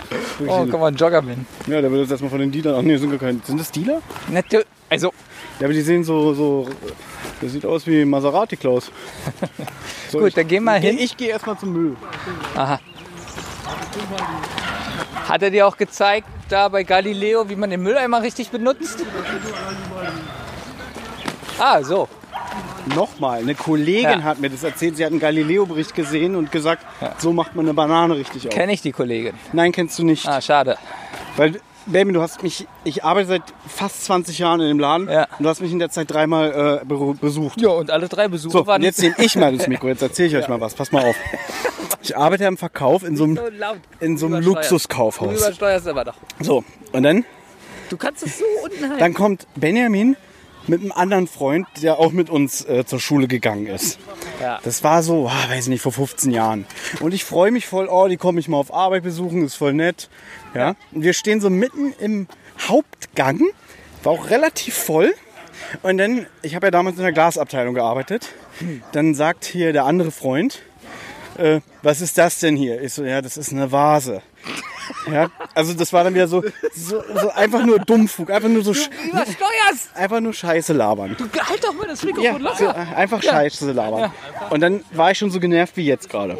[0.46, 1.46] Oh, guck mal, ein Joggerman.
[1.66, 2.76] ja, der wird jetzt erstmal von den Dealern.
[2.78, 3.40] Ach nee, sind gar keine.
[3.44, 4.00] Sind das Dealer?
[4.28, 5.12] Nette, also,
[5.60, 6.68] Ja, aber die sehen so, so.
[7.40, 8.90] Das sieht aus wie Maserati Klaus.
[10.10, 10.96] So, Gut, ich, dann geh mal hin.
[10.98, 11.96] Ich gehe erstmal zum Müll.
[12.54, 12.80] aha.
[15.28, 18.98] Hat er dir auch gezeigt, da bei Galileo, wie man den Mülleimer richtig benutzt?
[21.58, 22.08] Ah, so.
[22.94, 24.22] Nochmal, eine Kollegin Ja.
[24.22, 24.96] hat mir das erzählt.
[24.96, 26.84] Sie hat einen Galileo-Bericht gesehen und gesagt,
[27.18, 28.54] so macht man eine Banane richtig auf.
[28.54, 29.34] Kenne ich die Kollegin.
[29.52, 30.28] Nein, kennst du nicht.
[30.28, 30.76] Ah, schade.
[31.36, 35.26] Weil, Baby, du hast mich, ich arbeite seit fast 20 Jahren in dem Laden Ja.
[35.38, 37.60] und du hast mich in der Zeit dreimal äh, besucht.
[37.60, 40.02] Ja, und alle drei Besuche So, waren und jetzt nehme ich mal das Mikro, jetzt
[40.02, 40.74] erzähle ich euch mal was.
[40.74, 41.16] Pass mal auf.
[42.02, 43.38] Ich arbeite im Verkauf in so einem,
[44.00, 44.70] in so einem übersteuerst.
[44.70, 45.40] Du Luxuskaufhaus.
[45.40, 46.14] übersteuerst aber doch.
[46.40, 47.24] So, und dann,
[47.90, 48.98] Du kannst es so unten halten.
[48.98, 50.16] dann kommt Benjamin
[50.66, 53.98] mit einem anderen Freund, der auch mit uns äh, zur Schule gegangen ist.
[54.40, 54.60] Ja.
[54.62, 56.66] Das war so, ah, weiß nicht, vor 15 Jahren.
[57.00, 59.74] Und ich freue mich voll, oh, die kommen mich mal auf Arbeit besuchen, ist voll
[59.74, 60.08] nett.
[60.54, 60.74] Ja.
[60.92, 62.26] Und wir stehen so mitten im
[62.60, 63.40] Hauptgang,
[64.02, 65.14] war auch relativ voll.
[65.82, 68.32] Und dann, ich habe ja damals in der Glasabteilung gearbeitet,
[68.92, 70.62] dann sagt hier der andere Freund,
[71.36, 72.80] äh, was ist das denn hier?
[72.80, 74.22] Ich so, ja, das ist eine Vase.
[75.10, 76.42] Ja, also das war dann wieder so,
[76.74, 79.94] so, so einfach nur Dummfug, einfach nur so, sch- Übersteuerst!
[79.94, 81.16] einfach nur Scheiße labern.
[81.18, 82.76] Du halt doch mal das Ja, Mikrofon so, locker.
[82.92, 84.12] äh, einfach Scheiße labern.
[84.50, 86.36] Und dann war ich schon so genervt wie jetzt gerade.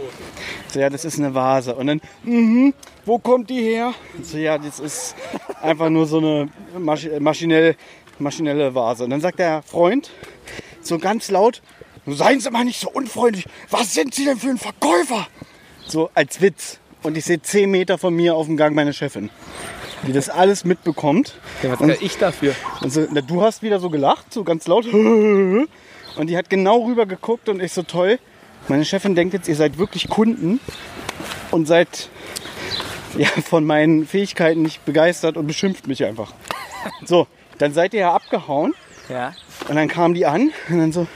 [0.69, 1.75] So, ja, das ist eine Vase.
[1.75, 2.75] Und dann, mhm,
[3.05, 3.93] wo kommt die her?
[4.23, 5.15] So, ja, das ist
[5.63, 7.77] einfach nur so eine Masch maschinell,
[8.19, 9.05] maschinelle Vase.
[9.05, 10.11] Und dann sagt der Freund
[10.81, 11.63] so ganz laut,
[12.07, 13.47] seien Sie mal nicht so unfreundlich.
[13.71, 15.27] Was sind Sie denn für ein Verkäufer?
[15.87, 16.79] So als Witz.
[17.05, 19.31] Und ich sehe zehn Meter von mir auf dem Gang meine Chefin,
[20.07, 21.35] die das alles mitbekommt.
[21.63, 22.55] Ja, was kann ich dafür?
[22.81, 24.87] Und so, na, du hast wieder so gelacht, so ganz laut.
[24.93, 25.69] Und
[26.29, 28.21] die hat genau rüber geguckt und ich so toll.
[28.69, 30.61] Meine Chefin denkt jetzt, ihr seid wirklich Kunden
[31.51, 32.09] und seid
[33.19, 36.33] ja, von meinen Fähigkeiten nicht begeistert und beschimpft mich einfach.
[37.05, 37.27] So,
[37.59, 38.75] dann seid ihr ja abgehauen
[39.09, 39.33] Ja.
[39.69, 41.07] und dann kamen die an und dann so,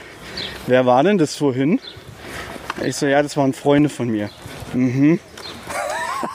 [0.67, 1.79] wer war denn das vorhin?
[2.83, 4.29] Ich so, ja, das waren Freunde von mir.
[4.73, 5.19] Mhm.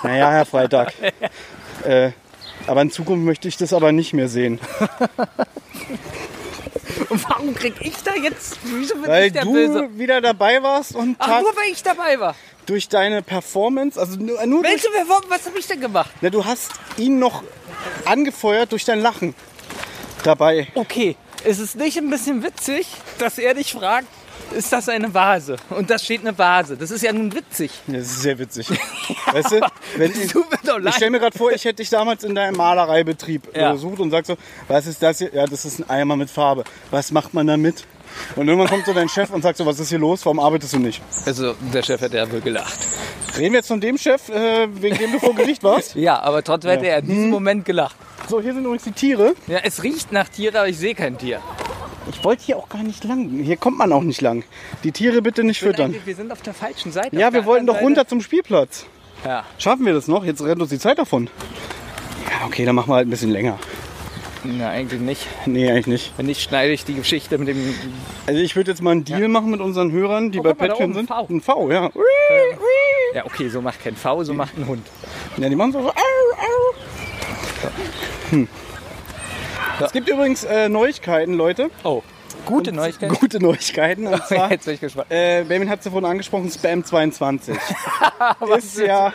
[0.02, 0.92] Naja, Herr Freitag.
[1.84, 2.12] Äh,
[2.66, 4.58] aber in Zukunft möchte ich das aber nicht mehr sehen.
[7.10, 8.58] Und warum krieg ich da jetzt?
[8.62, 9.88] Wieso bin Weil ich der du Böse?
[9.98, 12.34] wieder dabei warst und Ach, nur weil ich dabei war.
[12.66, 15.28] durch deine Performance, also nur, nur durch, Welche Performance?
[15.28, 16.10] Was habe ich denn gemacht?
[16.20, 17.42] na, du hast ihn noch
[18.06, 19.34] angefeuert durch dein Lachen
[20.22, 20.68] dabei.
[20.74, 22.86] Okay, ist es nicht ein bisschen witzig,
[23.18, 24.06] dass er dich fragt,
[24.52, 25.56] ist das eine Vase?
[25.70, 26.76] Und da steht eine Vase.
[26.76, 27.70] Das ist ja nun witzig.
[27.86, 28.68] Das ist sehr witzig.
[29.32, 29.60] weißt du,
[29.96, 30.34] wenn ich,
[30.86, 33.72] ich stelle mir gerade vor, ich hätte dich damals in deinem Malereibetrieb Ja.
[33.72, 34.36] besucht und sagst so,
[34.68, 35.32] was ist das hier?
[35.34, 36.64] Ja, das ist ein Eimer mit Farbe.
[36.90, 37.84] Was macht man damit?
[38.36, 40.24] Und irgendwann kommt so dein Chef und sagt so, was ist hier los?
[40.24, 41.02] Warum arbeitest du nicht?
[41.26, 42.78] Also, der Chef hätte ja wohl gelacht.
[43.36, 45.94] Reden wir jetzt von dem Chef, äh, wegen dem du vor Gericht warst?
[46.04, 47.96] Ja, aber trotzdem hätte er in diesem Moment gelacht.
[48.28, 49.34] So, hier sind übrigens die Tiere.
[49.48, 51.40] Ja, es riecht nach Tier, aber ich sehe kein Tier.
[52.10, 53.30] Ich wollte hier auch gar nicht lang.
[53.42, 54.44] Hier kommt man auch nicht lang.
[54.82, 55.94] Die Tiere bitte nicht füttern.
[56.04, 57.16] Wir sind auf der falschen Seite.
[57.16, 58.86] Ja, wir wollten doch runter zum Spielplatz.
[59.24, 59.44] Ja.
[59.58, 60.24] Schaffen wir das noch?
[60.24, 61.30] Jetzt rennt uns die Zeit davon.
[62.30, 63.58] Ja, okay, dann machen wir halt ein bisschen länger.
[64.44, 65.26] Na, eigentlich nicht.
[65.46, 66.12] Nee, eigentlich nicht.
[66.18, 67.74] Wenn nicht, schneide ich die Geschichte mit dem.
[68.26, 70.92] Also ich würde jetzt mal einen Deal machen mit unseren Hörern, die Oh, bei Patreon
[70.92, 71.08] sind.
[71.08, 71.26] V.
[71.30, 71.90] Ein V, ja.
[73.14, 74.86] Ja, okay, so macht kein V, so macht ein Hund.
[75.38, 75.80] Ja, die machen so.
[75.80, 77.68] so au, au.
[78.30, 78.48] Hm.
[79.80, 81.70] Es gibt übrigens äh, Neuigkeiten, Leute.
[81.82, 82.02] Oh,
[82.46, 83.10] gute Neuigkeit.
[83.10, 84.06] Gute Neuigkeiten.
[84.06, 85.10] Und zwar, Jetzt bin ich gespannt.
[85.10, 87.56] äh, Benjamin hat es ja vorhin angesprochen, Spam 22.
[88.56, 89.12] ist ja,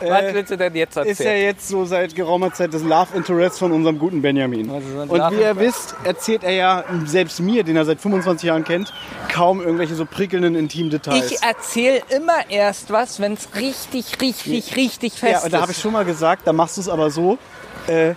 [0.00, 1.42] Was willst du denn jetzt ist ja erzählen?
[1.44, 4.70] jetzt so seit geraumer Zeit das Love Interest von unserem guten Benjamin.
[4.70, 8.46] Ist Und Love wie ihr wisst, erzählt er ja selbst mir, den er seit 25
[8.46, 8.92] Jahren kennt,
[9.32, 11.30] kaum irgendwelche so prickelnden Intimdetails.
[11.30, 15.72] Ich erzähle immer erst was, wenn es richtig, richtig, richtig fest ja, und da habe
[15.72, 17.38] ich schon mal gesagt, da machst du es aber so,
[17.86, 18.14] äh,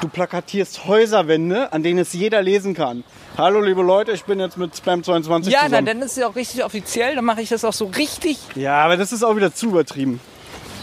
[0.00, 3.04] du plakatierst Häuserwände, an denen es jeder lesen kann.
[3.38, 5.86] Hallo liebe Leute, ich bin jetzt mit Spam 22 Ja, na, zusammen.
[5.86, 8.38] dann ist es ja auch richtig offiziell, dann mache ich das auch so richtig.
[8.54, 10.20] ja, aber das ist auch wieder zu übertrieben.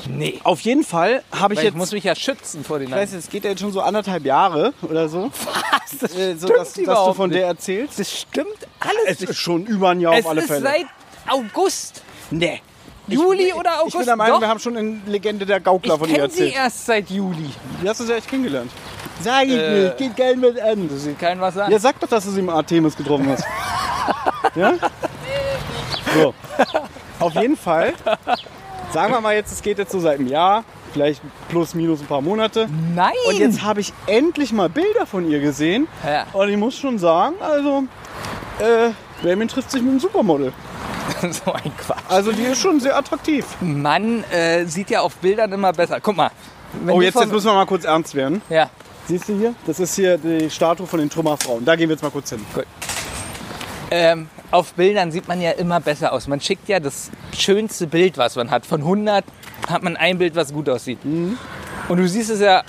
[0.07, 0.39] Nee.
[0.43, 2.95] Auf jeden Fall habe ich Weil ich jetzt muss mich ja schützen vor den Ich
[2.95, 5.29] weiß, es geht ja jetzt schon so anderthalb Jahre oder so.
[5.71, 5.99] Was?
[5.99, 7.99] Das Äh, so stimmt dass, dass du überhaupt von der erzählst.
[7.99, 8.47] Das stimmt
[8.79, 9.29] alles Es nicht.
[9.31, 10.61] ist schon über ein Jahr Es auf alle ist Fälle.
[10.61, 10.85] seit
[11.27, 12.01] August.
[12.31, 12.61] nee.
[13.07, 13.95] Juli oder August?
[13.95, 14.41] Ich bin der Meinung, Doch.
[14.41, 16.55] wir haben schon eine Legende der Gaukler ich von dir kenne sie erzählt.
[16.55, 17.49] erst seit Juli.
[17.81, 18.71] Wie hast du sie echt kennengelernt?
[19.21, 20.87] Sag ich Äh, nicht, geht geil mit an.
[20.87, 21.71] Du siehst keinen was an.
[21.71, 23.43] Ja, sag doch, dass du sie im Artemis getroffen hast.
[24.55, 24.73] ja?
[26.15, 26.33] So.
[27.19, 27.93] Auf jeden Fall.
[28.91, 30.63] Sagen wir mal jetzt, es geht jetzt so seit einem Jahr.
[30.93, 32.67] vielleicht plus minus ein paar Monate.
[32.95, 33.11] Nein!
[33.27, 35.87] Und jetzt habe ich endlich mal Bilder von ihr gesehen.
[36.05, 36.25] Ja.
[36.33, 37.83] Und ich muss schon sagen, also,
[38.59, 38.89] äh,
[39.21, 40.51] Benjamin trifft sich mit einem Supermodel.
[41.21, 41.97] so ein Quatsch.
[42.07, 43.45] Also die ist schon sehr attraktiv.
[43.61, 45.99] Mann äh, sieht ja auf Bildern immer besser.
[46.01, 46.31] Guck mal.
[46.87, 48.41] Oh, jetzt, von- jetzt müssen wir mal kurz ernst werden.
[48.49, 48.69] Ja.
[49.09, 49.55] Siehst du hier?
[49.65, 51.65] Das ist hier die Statue von den Trümmerfrauen.
[51.65, 52.45] Da gehen wir jetzt mal kurz hin.
[53.89, 56.27] Ähm, auf Bildern sieht man ja immer besser aus.
[56.27, 58.67] Man schickt ja das schönste Bild, was man hat.
[58.67, 59.25] Von 100
[59.67, 61.03] hat man ein Bild, was gut aussieht.
[61.03, 61.39] Mhm.
[61.87, 62.61] Und du siehst es ja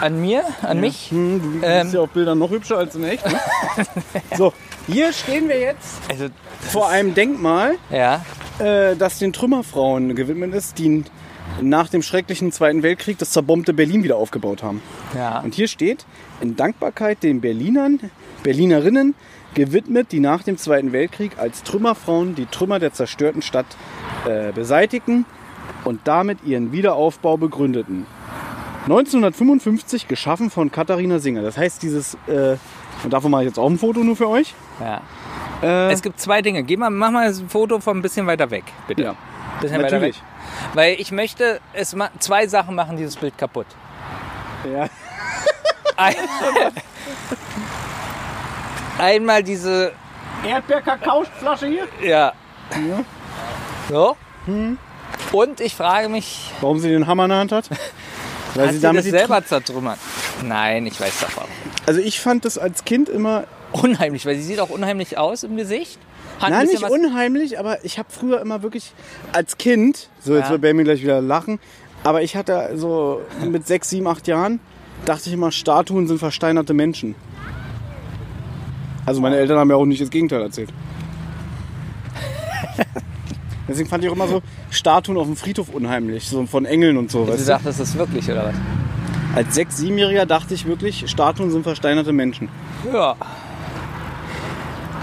[0.00, 1.12] an mir, an mich.
[1.12, 1.82] Hm, du Ähm.
[1.84, 3.24] bist ja auf Bildern noch hübscher als in echt.
[3.24, 3.38] Ne?
[4.36, 4.52] so,
[4.88, 6.26] hier stehen wir jetzt Also,
[6.72, 8.24] vor einem Denkmal, ja.
[8.58, 11.04] äh, das den Trümmerfrauen gewidmet ist, die
[11.60, 14.82] nach dem schrecklichen Zweiten Weltkrieg das zerbombte Berlin wieder aufgebaut haben.
[15.14, 15.40] Ja.
[15.40, 16.04] Und hier steht,
[16.40, 17.98] in Dankbarkeit den Berlinern,
[18.42, 19.14] Berlinerinnen
[19.54, 23.66] gewidmet, die nach dem Zweiten Weltkrieg als Trümmerfrauen die Trümmer der zerstörten Stadt
[24.26, 25.24] äh, beseitigten
[25.84, 28.06] und damit ihren Wiederaufbau begründeten.
[28.84, 31.42] 1955 geschaffen von Katharina Singer.
[31.42, 32.56] Das heißt, dieses, äh,
[33.02, 34.54] und davon mache ich jetzt auch ein Foto nur für euch.
[34.80, 35.00] ja.
[35.62, 36.62] Äh, Es gibt zwei Dinge.
[36.64, 39.02] Geh mal, mach mal ein Foto von ein bisschen weiter weg, bitte.
[39.02, 39.14] ja,
[39.60, 40.14] bisschen weiter weg.
[40.14, 40.22] natürlich.
[40.74, 43.66] Weil ich möchte, es zwei Sachen machen dieses Bild kaputt.
[44.72, 44.88] Ja.
[45.96, 46.14] Ein
[48.98, 49.92] Einmal diese,
[50.44, 51.88] Erdbeer-Kakao-Flasche hier.
[52.72, 53.04] ja.
[53.88, 54.16] So.
[55.32, 57.68] Und ich frage mich, Warum sie den Hammer in der Hand hat?
[58.54, 59.98] Weil hat sie sie damit das selber zertrümmert?
[60.42, 61.50] Nein, ich weiß doch warum.
[61.86, 65.56] Also ich fand das als Kind immer Unheimlich, weil sie sieht auch unheimlich aus im
[65.56, 65.98] Gesicht.
[66.38, 68.92] Hat ein Nein, nicht unheimlich, aber ich habe früher immer wirklich
[69.32, 70.50] als Kind, so jetzt Ja.
[70.50, 71.58] wird Benjamin gleich wieder lachen,
[72.04, 74.60] aber ich hatte so mit sechs, sieben, acht Jahren,
[75.06, 77.14] dachte ich immer, Statuen sind versteinerte Menschen.
[79.06, 80.70] Also meine Eltern haben ja auch nicht das Gegenteil erzählt.
[83.68, 87.10] Deswegen fand ich auch immer so Statuen auf dem Friedhof unheimlich, so von Engeln und
[87.10, 87.24] so.
[87.24, 87.44] Sie Weißt du?
[87.44, 88.54] sagt, das ist wirklich, oder was?
[89.34, 92.48] Als sechs, siebenjähriger dachte ich wirklich, Statuen sind versteinerte Menschen.
[92.92, 93.16] Ja.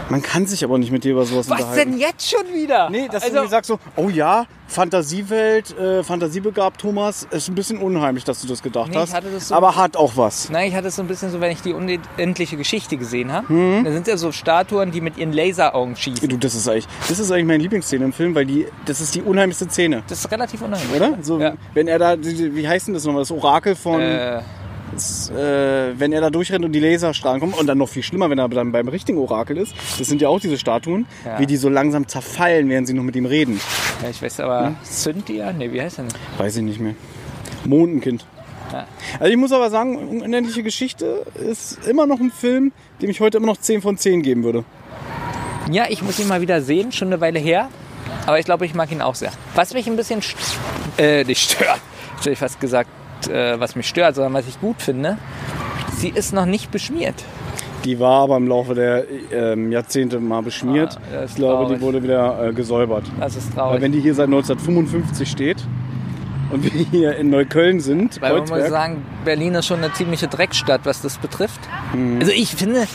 [0.10, 1.92] Man kann sich aber nicht mit dir über sowas Was unterhalten.
[1.92, 2.90] denn jetzt schon wieder?
[2.90, 7.56] Nee, dass also, du mir sagst so, oh ja, Fantasiewelt, äh, Fantasiebegabt, Thomas, ist ein
[7.56, 9.14] bisschen unheimlich, dass du das gedacht Nee, ich hast.
[9.14, 10.50] hatte das so- aber hat auch was.
[10.50, 13.52] Nein, ich hatte es so ein bisschen so, wenn ich die unendliche Geschichte gesehen habe.
[13.52, 13.84] Mhm.
[13.86, 16.28] Da sind ja so Statuen, die mit ihren Laseraugen schießen.
[16.30, 19.16] Du, das ist eigentlich, das ist eigentlich meine Lieblingsszene im Film, weil die, das ist
[19.16, 20.96] die unheimlichste Szene, Das ist relativ unheimlich.
[20.96, 21.18] oder?
[21.22, 21.54] So, Ja.
[21.74, 24.42] wenn er da, wie heißt denn das nochmal, das Orakel von, Äh,
[24.94, 28.30] das, äh, wenn er da durchrennt und die Laserstrahlen kommen und dann noch viel schlimmer,
[28.30, 29.74] wenn er dann beim richtigen Orakel ist.
[30.00, 31.40] Das sind ja auch diese Statuen, Ja.
[31.40, 33.60] wie die so langsam zerfallen, während sie noch mit ihm reden.
[34.02, 34.76] ja, ich weiß aber, Hm?
[34.84, 35.52] Cynthia?
[35.54, 36.14] Nee, wie heißt der denn?
[36.38, 36.96] Weiß ich nicht mehr.
[37.66, 38.26] Mondenkind.
[38.72, 38.88] Ja.
[39.20, 42.72] Also ich muss aber sagen, Unendliche Geschichte ist immer noch ein Film,
[43.02, 44.64] dem ich heute immer noch 10 von 10 geben würde.
[45.72, 47.70] Ja, ich muss ihn mal wieder sehen, schon eine Weile her.
[48.26, 49.32] Aber ich glaube, ich mag ihn auch sehr.
[49.56, 50.36] Was mich ein bisschen st
[50.98, 51.80] äh, nicht stört,
[52.18, 52.90] hätte ich fast gesagt,
[53.28, 55.18] äh, was mich stört, sondern was ich gut finde,
[55.98, 57.16] sie ist noch nicht beschmiert.
[57.86, 60.98] Die war aber im Laufe der ähm, Jahrzehnte mal beschmiert.
[61.12, 61.78] Ah, ich glaube, traurig.
[61.78, 63.04] die wurde wieder äh, gesäubert.
[63.20, 63.82] Das ist Weil traurig.
[63.82, 65.58] wenn die hier seit 1955 steht
[66.52, 69.92] und wir hier in Neukölln sind, Weil man muss Kreuzberg, sagen, Berlin ist schon eine
[69.94, 71.60] ziemliche Dreckstadt, was das betrifft.
[71.94, 72.20] Mhm.
[72.22, 72.88] Also ich finde,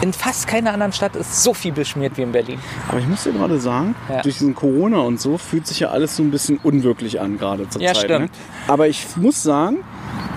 [0.00, 2.58] in fast keiner anderen Stadt ist so viel beschmiert wie in Berlin.
[2.88, 4.22] aber ich muss dir gerade sagen, Ja.
[4.22, 7.68] durch diesen Corona und so fühlt sich ja alles so ein bisschen unwirklich an gerade
[7.68, 8.04] zur Ja, Zeit.
[8.04, 8.20] stimmt.
[8.20, 8.28] Ne?
[8.68, 9.78] Aber ich muss sagen,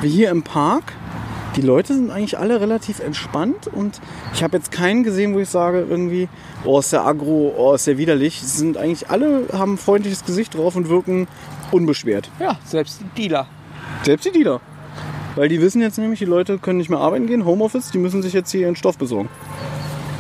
[0.02, 0.94] wie hier im Park,
[1.56, 4.00] die Leute sind eigentlich alle relativ entspannt und
[4.34, 6.30] ich habe jetzt keinen gesehen, wo ich sage irgendwie,
[6.64, 8.40] oh ist der aggro, oh ist der widerlich.
[8.42, 11.28] Sie sind eigentlich alle haben ein freundliches Gesicht drauf und wirken
[11.72, 12.30] unbeschwert.
[12.40, 13.48] Ja, selbst die Dealer.
[14.04, 14.62] Selbst die Dealer.
[15.38, 18.24] Weil die wissen jetzt nämlich, die Leute können nicht mehr arbeiten gehen, Homeoffice, die müssen
[18.24, 19.30] sich jetzt hier ihren Stoff besorgen.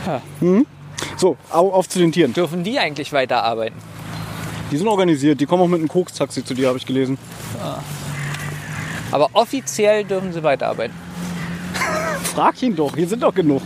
[0.06, 0.22] Ja.
[0.42, 0.66] Mhm.
[1.18, 2.34] So, au- auf zu den Tieren.
[2.34, 3.76] Dürfen die eigentlich weiterarbeiten?
[4.72, 7.18] Die sind organisiert, die kommen auch mit einem Koks-Taxi zu dir, habe ich gelesen.
[9.12, 10.96] Aber offiziell dürfen sie weiterarbeiten.
[12.36, 13.62] Frag ihn doch, hier sind doch genug.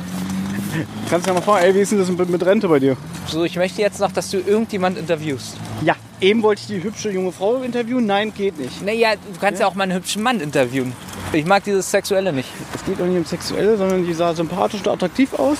[1.10, 2.95] Kannst ja mal fragen, ey, wie ist denn das mit, mit Rente bei dir?
[3.28, 5.58] So, ich möchte jetzt noch, dass du irgendjemand interviewst.
[5.84, 8.06] Ja, eben wollte ich die hübsche junge Frau interviewen.
[8.06, 8.82] Nein, geht nicht.
[8.82, 10.94] Naja, du kannst ja, auch mal einen hübschen Mann interviewen.
[11.34, 12.50] Ich mag dieses Sexuelle nicht.
[12.74, 15.58] Es geht doch nicht um Sexuelle, sondern die sah sympathisch und attraktiv aus.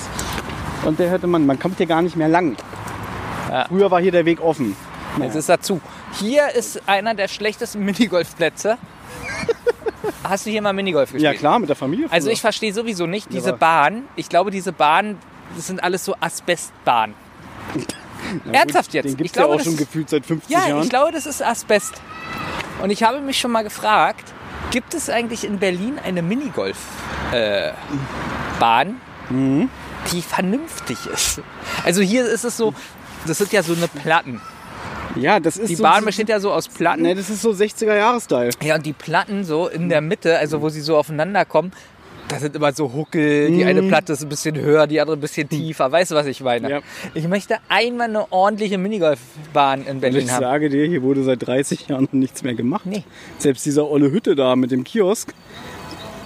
[0.86, 2.56] Und der hätte man, man kommt hier gar nicht mehr lang.
[3.50, 3.66] Ja.
[3.68, 4.76] Früher war hier der Weg offen.
[5.20, 5.82] Jetzt ist dazu.
[6.14, 8.78] Hier ist einer der schlechtesten Minigolfplätze.
[10.24, 11.34] Hast du hier mal Minigolf gespielt?
[11.34, 12.08] Ja klar, mit der Familie.
[12.10, 12.34] Also früher.
[12.34, 14.04] ich verstehe sowieso nicht diese Bahn.
[14.16, 15.18] Ich glaube, diese Bahn,
[15.56, 17.16] das sind alles so Asbestbahnen.
[18.52, 19.06] Ernsthaft jetzt?
[19.06, 20.84] Den gibt es ja auch das- schon gefühlt seit 50 Ja, Jahren.
[20.84, 21.94] ich glaube, das ist Asbest.
[22.82, 24.26] Und ich habe mich schon mal gefragt,
[24.72, 28.96] gibt es eigentlich in Berlin eine Minigolf-Bahn,
[29.30, 29.70] Mhm.
[30.12, 31.42] die vernünftig ist?
[31.86, 32.74] Also hier ist es so,
[33.28, 34.42] das sind ja so eine Platten.
[35.16, 35.84] Ja, das ist Die so.
[35.84, 37.02] Bahn besteht ja so aus Platten.
[37.02, 38.52] Ne, das ist so 60er-Jahre-Style.
[38.64, 41.74] Ja, und die Platten so in der Mitte, also wo sie so aufeinander kommen,
[42.32, 43.52] da sind immer so Huckel.
[43.52, 45.92] Die eine Platte ist ein bisschen höher, die andere ein bisschen tiefer.
[45.92, 46.70] Weißt du, was ich meine?
[46.70, 46.80] Ja.
[47.14, 50.42] Ich möchte einmal eine ordentliche Minigolfbahn in Berlin ich haben.
[50.42, 52.86] sage dir, hier wurde seit 30 Jahren noch nichts mehr gemacht.
[52.86, 53.04] Nee.
[53.38, 55.34] Selbst dieser olle Hütte da mit dem Kiosk,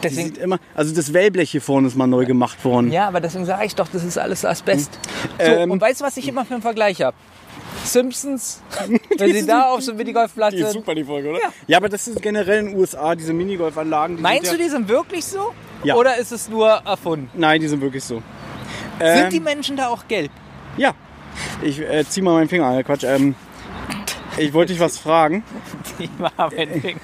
[0.03, 2.91] Deswegen, sieht immer, also das Wellblech hier vorne ist mal neu gemacht worden.
[2.91, 4.99] ja, aber deswegen sage ich doch, das ist alles Asbest.
[5.39, 5.71] So, Ähm.
[5.71, 7.15] und weißt du, was ich immer für einen Vergleich habe?
[7.83, 8.61] Simpsons,
[9.17, 10.81] wenn sie da auf so einem Minigolfplatz Die ist sind.
[10.81, 11.39] super, die Folge, oder?
[11.39, 11.49] Ja.
[11.67, 14.17] Ja, aber das ist generell in den USA, diese Minigolfanlagen.
[14.17, 15.53] Die Meinst du, sind ja, die sind wirklich so?
[15.83, 15.95] Ja.
[15.95, 17.29] Oder ist es nur erfunden?
[17.33, 18.15] Nein, die sind wirklich so.
[18.99, 20.31] Sind Ähm, die Menschen da auch gelb?
[20.77, 20.93] Ja.
[21.61, 22.83] Ich äh, zieh mal meinen Finger an.
[22.83, 23.03] Quatsch.
[23.03, 23.35] Ähm,
[24.37, 25.43] ich wollte dich was fragen.
[25.99, 26.99] Die Marvin-Finger.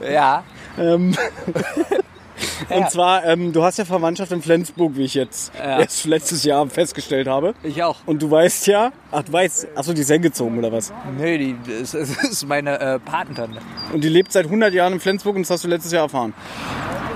[0.12, 0.44] ja.
[0.78, 1.14] Ähm,
[2.70, 2.76] Ja.
[2.76, 5.80] Und zwar, ähm, du hast ja Verwandtschaft in Flensburg, wie ich jetzt Ja.
[5.80, 7.54] erst letztes Jahr festgestellt habe.
[7.62, 7.96] Ich auch.
[8.06, 10.92] Und du weißt ja, ach du weißt, achso, die ist hingezogen oder was?
[11.18, 13.60] Nee, die, das, das ist meine äh, Patentante.
[13.92, 16.34] Und die lebt seit 100 Jahren in Flensburg und das hast du letztes Jahr erfahren.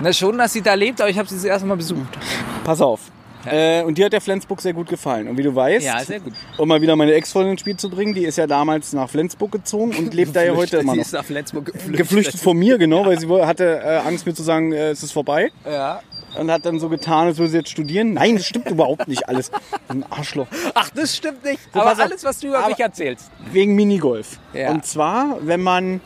[0.01, 2.18] Na schon, dass sie da lebt, aber ich habe sie das erste Mal besucht.
[2.64, 3.01] Pass auf.
[3.53, 5.28] Äh, und dir hat der Flensburg sehr gut gefallen.
[5.28, 6.32] Und wie du weißt, Ja, sehr gut.
[6.59, 9.53] um mal wieder meine Ex-Freundin ins Spiel zu bringen, die ist ja damals nach Flensburg
[9.53, 11.05] gezogen und lebt da ja heute immer Sie noch.
[11.07, 11.97] ist nach Flensburg geflüchtet.
[11.97, 15.12] Geflüchtet von mir, genau, weil sie hatte äh, Angst mir zu sagen, äh, es ist
[15.12, 15.51] vorbei.
[15.66, 16.01] Ja.
[16.39, 18.14] Und hat dann so getan, als würde sie jetzt studieren.
[18.14, 19.51] Nein, das stimmt überhaupt nicht alles.
[19.89, 20.47] Ein Arschloch.
[20.74, 21.61] Ach, das stimmt nicht.
[21.72, 22.01] So, aber auf.
[22.01, 23.30] alles, was du über mich erzählst.
[23.53, 24.39] Wegen Minigolf.
[24.53, 24.70] Ja.
[24.70, 26.01] Und zwar, wenn man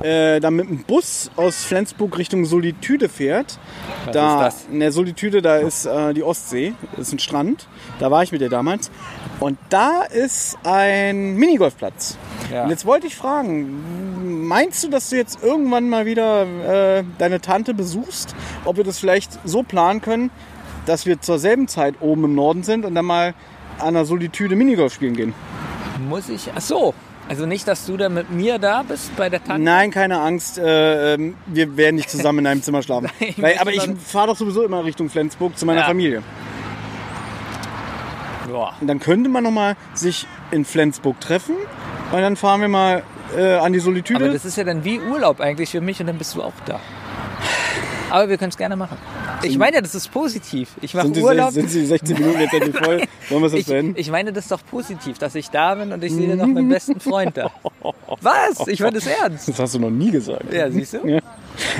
[0.00, 3.58] äh, dann mit dem Bus aus Flensburg Richtung Solitude fährt.
[4.12, 4.66] da, ist das?
[4.72, 7.68] In der Solitude, da ist äh, die Ostsee, das ist ein Strand.
[7.98, 8.90] Da war ich mit dir damals.
[9.40, 12.16] Und da ist ein Minigolfplatz.
[12.52, 12.64] Ja.
[12.64, 17.40] Und jetzt wollte ich fragen, meinst du, dass du jetzt irgendwann mal wieder äh, deine
[17.40, 18.34] Tante besuchst?
[18.64, 20.30] Ob wir das vielleicht so planen können,
[20.86, 23.34] dass wir zur selben Zeit oben im Norden sind und dann mal
[23.78, 25.34] an der Solitude Minigolf spielen gehen?
[26.08, 26.50] Muss ich.
[26.54, 26.94] Ach so.
[27.28, 29.62] Also nicht, dass du da mit mir da bist bei der Tante?
[29.62, 30.58] Nein, keine Angst.
[30.58, 33.08] Äh, ähm, wir werden nicht zusammen in einem Zimmer schlafen.
[33.20, 35.86] Ich Weil, aber ich fahre doch sowieso immer Richtung Flensburg zu meiner Ja.
[35.86, 36.22] Familie.
[38.52, 38.72] Ja.
[38.80, 41.54] Und dann könnte man noch mal sich in Flensburg treffen
[42.10, 43.04] und dann fahren wir mal
[43.36, 44.24] äh, an die Solitude.
[44.24, 46.52] Aber das ist ja dann wie Urlaub eigentlich für mich und dann bist du auch
[46.66, 46.80] da.
[48.10, 48.96] Aber wir können es gerne machen.
[49.42, 50.68] Ich meine, ja, das ist positiv.
[50.80, 51.52] Ich mache Urlaub.
[51.52, 53.02] sind die 16 Minuten jetzt endlich voll?
[53.28, 53.94] Wollen wir es jetzt Ich, beenden?
[53.96, 56.68] ich meine das ist doch positiv, dass ich da bin und ich sehe noch meinen
[56.68, 57.50] besten Freund da.
[58.20, 58.66] Was?
[58.66, 59.48] Ich meine das ernst.
[59.48, 60.52] Das hast du noch nie gesagt.
[60.52, 61.06] Ja, siehst du?
[61.06, 61.20] Ja.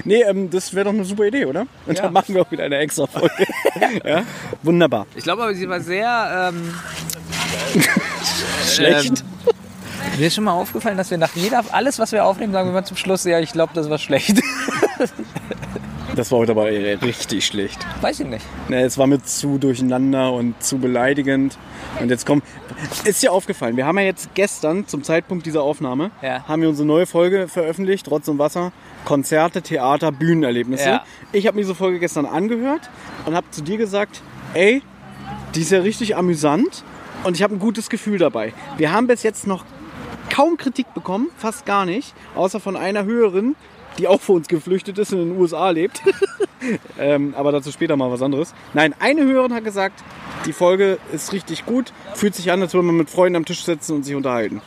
[0.05, 1.67] Nee, ähm, das wäre doch eine super Idee, oder?
[1.87, 2.05] Und Ja.
[2.05, 3.47] dann machen wir auch wieder eine extra Folge.
[4.05, 4.23] ja?
[4.63, 5.07] Wunderbar.
[5.17, 6.53] Ich glaube aber, sie war sehr.
[6.55, 6.75] Ähm,
[8.67, 9.21] Schlecht.
[9.21, 9.51] Ähm,
[10.19, 12.73] mir ist schon mal aufgefallen, dass wir nach jeder, alles was wir aufnehmen, sagen wir
[12.73, 14.41] mal zum Schluss, ja, ich glaube, das war schlecht.
[16.17, 17.87] Das war heute aber richtig schlecht.
[18.01, 18.45] Weiß ich nicht.
[18.69, 21.57] Ne, es war mir zu durcheinander und zu beleidigend.
[22.01, 22.43] Und jetzt kommt.
[23.05, 26.45] Ist dir aufgefallen, wir haben ja jetzt gestern zum Zeitpunkt dieser Aufnahme, Ja.
[26.49, 28.73] haben wir unsere neue Folge veröffentlicht, Rotz und Wasser,
[29.05, 30.89] Konzerte, Theater, Bühnenerlebnisse.
[30.89, 31.05] Ja.
[31.33, 32.89] Ich habe mir diese Folge gestern angehört
[33.27, 34.23] und habe zu dir gesagt,
[34.55, 34.83] ey,
[35.55, 36.85] die ist ja richtig amüsant
[37.25, 38.53] und ich habe ein gutes Gefühl dabei.
[38.79, 39.65] Wir haben bis jetzt noch
[40.31, 43.57] kaum Kritik bekommen, fast gar nicht, außer von einer Hörerin,
[44.01, 46.03] die auch vor uns geflüchtet ist und in den USA lebt.
[46.99, 48.55] ähm, aber dazu später mal was anderes.
[48.73, 50.03] Nein, eine Hörerin hat gesagt,
[50.47, 53.63] die Folge ist richtig gut, fühlt sich an, als würde man mit Freunden am Tisch
[53.65, 54.63] sitzen und sich unterhalten.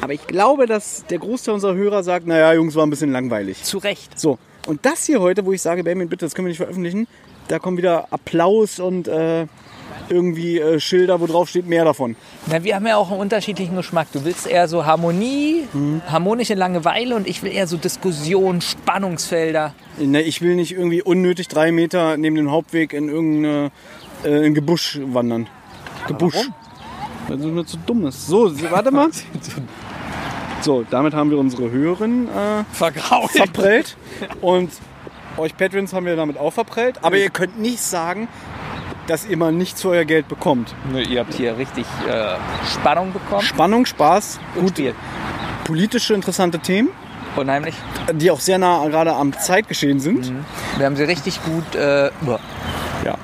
[0.00, 3.62] Aber ich glaube, dass der Großteil unserer Hörer sagt, naja, Jungs, war ein bisschen langweilig.
[3.64, 4.18] Zu Recht.
[4.18, 7.06] So, und das hier heute, wo ich sage, Benjamin, bitte, das können wir nicht veröffentlichen,
[7.48, 9.46] da kommt wieder Applaus und äh,
[10.10, 12.16] irgendwie äh, Schilder, wo drauf steht, mehr davon.
[12.46, 14.08] Na, wir haben ja auch einen unterschiedlichen Geschmack.
[14.12, 15.68] Du willst eher so Harmonie,
[16.08, 19.74] harmonische Langeweile und ich will eher so Diskussion, Spannungsfelder.
[19.98, 23.70] Ne, ich will nicht irgendwie unnötig drei Meter neben dem Hauptweg in irgendein
[24.24, 25.48] äh, in Gebusch wandern.
[26.06, 26.34] Gebusch.
[26.34, 26.54] warum?
[27.28, 28.26] Weil es mir zu dumm ist.
[28.26, 29.08] So, warte mal.
[30.62, 33.30] So, damit haben wir unsere Hörerin äh, Vergrault.
[33.30, 33.96] verprellt.
[34.42, 34.70] Und
[35.38, 37.02] euch Patrons haben wir damit auch verprellt.
[37.02, 38.28] Aber ihr könnt nicht sagen,
[39.10, 40.72] dass ihr mal nichts für euer Geld bekommt.
[40.92, 42.36] Nö, ihr habt hier richtig äh,
[42.72, 43.42] Spannung bekommen.
[43.42, 44.94] Spannung, Spaß, Gut gut, Spiel.
[45.64, 46.90] politische, interessante Themen,
[47.34, 47.74] Unheimlich.
[48.12, 50.32] die auch sehr nah gerade am Zeitgeschehen sind.
[50.76, 51.74] Wir haben sie richtig gut.
[51.74, 52.10] Äh.
[53.04, 53.18] Ja.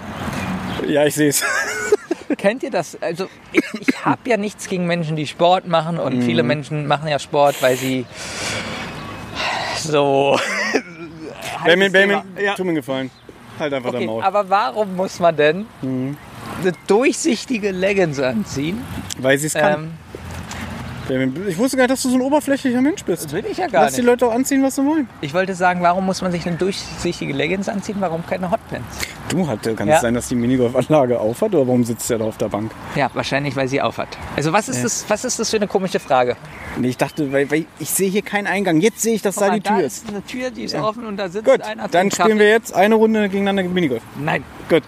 [0.88, 1.44] Ja, ich sehe es.
[2.36, 3.00] Kennt ihr das?
[3.00, 7.08] Also ich, ich habe ja nichts gegen Menschen, die Sport machen und viele Menschen machen
[7.08, 8.06] ja Sport, weil sie
[9.78, 10.38] so.
[11.64, 12.54] Benjamin, Benjamin, Ja.
[12.54, 13.10] tu mir gefallen.
[13.58, 14.22] Halt einfach Okay, dein Maul.
[14.22, 18.82] aber warum muss man denn eine durchsichtige Leggings anziehen?
[19.18, 19.92] Weil sie es kann.
[21.08, 23.32] Ähm, ich wusste gar nicht, dass du so ein oberflächlicher Mensch das bist.
[23.32, 24.06] will ich ja gar Lass die nicht.
[24.10, 25.08] Leute auch anziehen, was sie wollen.
[25.20, 27.94] Ich wollte sagen, warum muss man sich eine durchsichtige Leggings anziehen?
[28.00, 28.98] Warum keine Hotpants?
[29.28, 29.94] Du hatte, kann Ja.
[29.96, 32.72] es sein, dass die Minigolfanlage aufhat oder warum sitzt der da auf der Bank?
[32.96, 34.08] Ja, wahrscheinlich, weil sie aufhat.
[34.36, 36.36] Also was ist, das, was ist das für eine komische Frage?
[36.78, 38.80] Nee, ich dachte, weil, weil ich sehe hier keinen Eingang.
[38.80, 40.04] Jetzt sehe ich, dass da die Tür ist.
[40.04, 41.88] ist eine Tür, die ist offen und da sitzt Gut, einer.
[41.88, 44.02] dann trinkt spielen wir jetzt eine Runde gegeneinander Minigolf.
[44.18, 44.44] Nein.
[44.68, 44.82] Gut.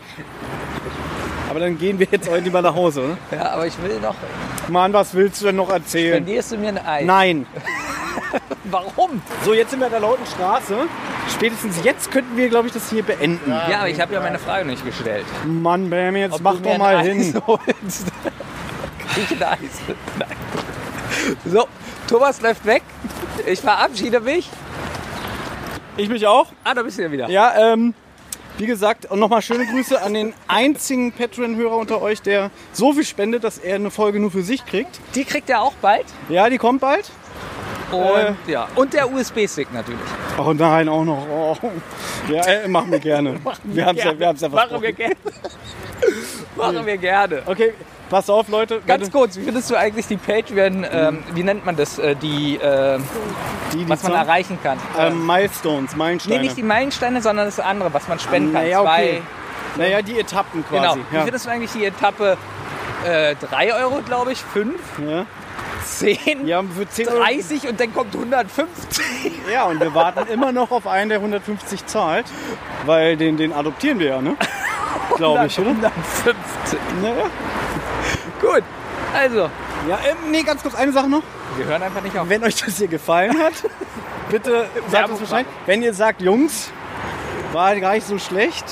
[1.48, 3.18] Aber dann gehen wir jetzt heute lieber nach Hause, oder?
[3.38, 4.14] Ja, aber ich will noch.
[4.68, 6.22] Mann, was willst du denn noch erzählen?
[6.24, 7.04] Verlierst du mir ein Ei?
[7.04, 7.46] Nein.
[8.64, 9.22] Warum?
[9.44, 10.76] So, jetzt sind wir an der lauten Straße.
[11.32, 13.50] Spätestens jetzt könnten wir, glaube ich, das hier beenden.
[13.50, 15.24] Ja, aber ich habe ja meine Frage nicht gestellt.
[15.46, 17.42] Mann, Bam, jetzt mach du mir doch ein mal Eis hin.
[17.46, 18.06] holst.
[19.14, 19.58] Krieg ein Eis.
[20.18, 20.28] Nein.
[21.44, 21.66] So,
[22.08, 22.82] Thomas läuft weg.
[23.46, 24.48] Ich verabschiede mich.
[25.96, 26.46] Ich mich auch.
[26.64, 27.28] Ah, da bist du ja wieder.
[27.28, 27.94] Ja, ähm,
[28.58, 33.04] wie gesagt, und nochmal schöne Grüße an den einzigen Patreon-Hörer unter euch, der so viel
[33.04, 35.00] spendet, dass er eine Folge nur für sich kriegt.
[35.14, 36.06] Die kriegt er auch bald.
[36.28, 37.10] Ja, die kommt bald.
[37.92, 38.34] Und, Äh.
[38.46, 38.68] ja.
[38.74, 40.00] und der USB-Stick natürlich.
[40.36, 41.26] Oh nein, auch noch.
[41.28, 41.56] Oh.
[42.30, 43.40] Ja, äh, machen wir gerne.
[43.64, 45.16] Wir haben es ja, wir haben's ja Machen wir gerne.
[46.56, 47.42] Machen wir gerne.
[47.46, 47.72] Okay,
[48.10, 48.80] pass auf, Leute.
[48.86, 52.56] Ganz kurz, wie findest du eigentlich die Patreon, ähm, wie nennt man das, äh, die,
[52.56, 52.98] äh,
[53.72, 54.78] die, die was man Zahl- erreichen kann?
[54.98, 56.40] ähm, Milestones, nee, Meilensteine.
[56.40, 58.62] nicht die Meilensteine, sondern das andere, was man spenden kann.
[58.62, 59.22] naja, okay.
[59.74, 60.82] Zwei, Naja, die Etappen genau.
[60.82, 61.00] quasi.
[61.10, 61.22] Wie Ja.
[61.22, 62.36] findest du eigentlich die Etappe?
[63.06, 64.74] Äh, 3 Euro, glaube ich, 5,
[65.08, 65.24] Ja.
[65.84, 67.18] 10, ja, für 10 Euro.
[67.22, 69.04] 30 und dann kommt 150.
[69.52, 72.26] Ja, und wir warten immer noch auf einen, der 150 zahlt,
[72.84, 74.36] weil den, den adoptieren wir ja, ne?
[75.16, 75.70] Glaube ich, oder?
[75.70, 76.78] 150.
[77.02, 77.24] Naja.
[78.40, 78.62] Gut,
[79.14, 79.50] also,
[79.88, 81.22] Ja, ähm, nee, ganz kurz eine Sache noch.
[81.56, 82.28] wir hören einfach nicht auf.
[82.28, 83.54] Wenn euch das hier gefallen hat,
[84.30, 85.46] bitte sagt es Bescheid.
[85.66, 86.70] Wenn ihr sagt, Jungs,
[87.58, 88.64] war gar nicht so schlecht,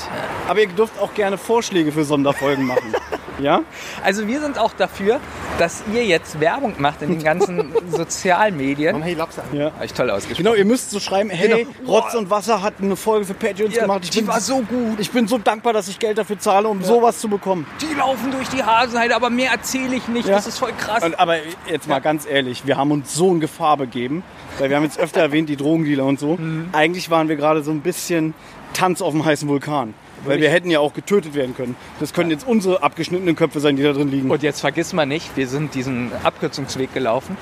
[0.47, 2.95] aber ihr dürft auch gerne Vorschläge für Sonderfolgen machen.
[3.39, 3.61] Ja?
[4.03, 5.19] Also wir sind auch dafür,
[5.59, 8.99] dass ihr jetzt Werbung macht in den ganzen Sozialmedien.
[9.03, 9.43] Hey, Lapsa.
[9.53, 9.65] Ja.
[9.75, 10.43] Habe ich toll ausgesprochen.
[10.43, 11.99] Genau, ihr müsst so schreiben, hey, Genau.
[11.99, 13.99] Rotz und Wasser hat eine Folge für Patreons Ja, gemacht.
[14.05, 14.99] Ich die bin war so gut.
[14.99, 17.67] Ich bin so dankbar, dass ich Geld dafür zahle, um sowas zu bekommen.
[17.79, 20.27] Die laufen durch die Hasenheide, aber mehr erzähle ich nicht.
[20.27, 20.33] Ja.
[20.37, 21.03] Das ist voll krass.
[21.03, 21.35] Und, aber
[21.69, 24.23] jetzt mal ganz ehrlich, wir haben uns so in Gefahr begeben,
[24.57, 26.37] weil wir haben jetzt öfter erwähnt, die Drogendealer und so.
[26.37, 26.69] Mhm.
[26.71, 28.33] Eigentlich waren wir gerade so ein bisschen
[28.77, 29.93] Tanz auf dem heißen Vulkan.
[30.25, 31.75] Weil wir hätten ja auch getötet werden können.
[31.99, 34.31] Das können jetzt unsere abgeschnittenen Köpfe sein, die da drin liegen.
[34.31, 37.37] Und jetzt vergiss mal nicht, wir sind diesen Abkürzungsweg gelaufen.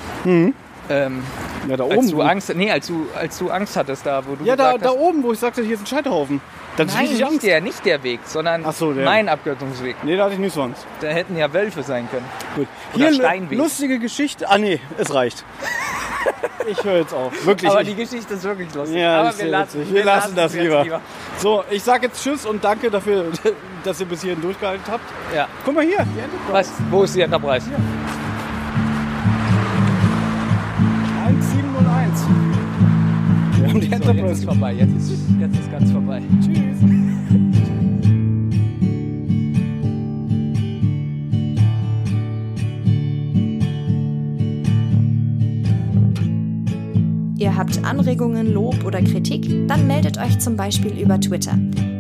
[0.90, 1.24] Ähm,
[1.68, 2.12] ja, da als oben.
[2.12, 4.92] du Angst, nee, als du, als du Angst hattest, da wo du ja, da, da
[4.92, 6.42] oben, wo ich sagte, hier ist ein Scheiterhaufen.
[6.78, 7.46] Da hatte ich nein, richtig nicht Angst.
[7.46, 9.06] der, nicht der Weg, sondern so, der.
[9.06, 9.96] mein Abkürzungsweg.
[10.04, 10.86] Nee, da hatte ich nicht sonst.
[11.00, 12.26] Da hätten ja Wölfe sein können.
[12.56, 12.68] Gut.
[12.94, 13.58] Oder Hier Steinweg.
[13.58, 14.50] lustige Geschichte.
[14.50, 15.46] Ah nee, es reicht.
[16.68, 17.46] ich höre jetzt auf.
[17.46, 17.72] Wirklich.
[17.72, 18.98] Aber die Geschichte ist wirklich lustig.
[18.98, 19.94] Ja, Aber wir lassen, witzig.
[19.94, 21.02] Wir lassen das lieber.
[21.38, 23.32] So, ich sage jetzt Tschüss und danke dafür,
[23.84, 25.04] dass ihr bis hierhin durchgehalten habt.
[25.34, 25.48] Ja.
[25.64, 26.52] Guck mal hier, die Enterprise.
[26.52, 27.66] Was, wo ist die Enterprise?
[27.68, 28.25] 1701.
[33.76, 34.34] Haben die So, jetzt Enterprise.
[34.34, 34.74] ist vorbei.
[34.74, 36.22] Jetzt ist, jetzt ist ganz vorbei.
[36.42, 36.56] Tschüss.
[47.38, 49.68] Ihr habt Anregungen, Lob oder Kritik?
[49.68, 51.58] Dann meldet euch zum Beispiel über Twitter.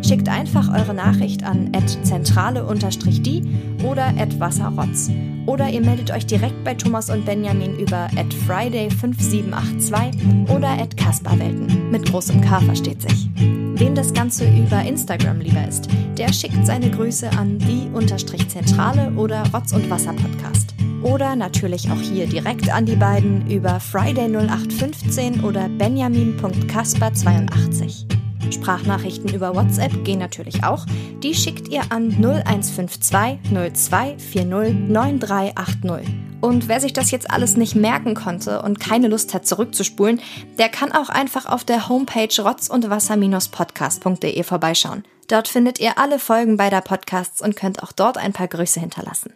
[0.07, 1.71] Schickt einfach eure Nachricht an
[2.03, 3.43] zentrale-die
[3.83, 5.09] oder wasserrotz.
[5.47, 8.07] Oder ihr meldet euch direkt bei Thomas und Benjamin über
[8.47, 11.89] friday5782 oder kasperwelten.
[11.89, 13.27] Mit großem K versteht sich.
[13.35, 19.73] Wem das Ganze über Instagram lieber ist, der schickt seine Grüße an die-zentrale oder Rotz
[19.73, 20.75] und Wasser Podcast.
[21.01, 28.24] Oder natürlich auch hier direkt an die beiden über Friday0815 oder benjamin.kasper82.
[28.51, 30.85] Sprachnachrichten über WhatsApp gehen natürlich auch.
[31.23, 36.07] Die schickt ihr an 0152 0240 9380.
[36.41, 40.21] Und wer sich das jetzt alles nicht merken konnte und keine Lust hat zurückzuspulen,
[40.59, 45.03] der kann auch einfach auf der Homepage rotzundwasser-podcast.de vorbeischauen.
[45.27, 49.33] Dort findet ihr alle Folgen beider Podcasts und könnt auch dort ein paar Grüße hinterlassen.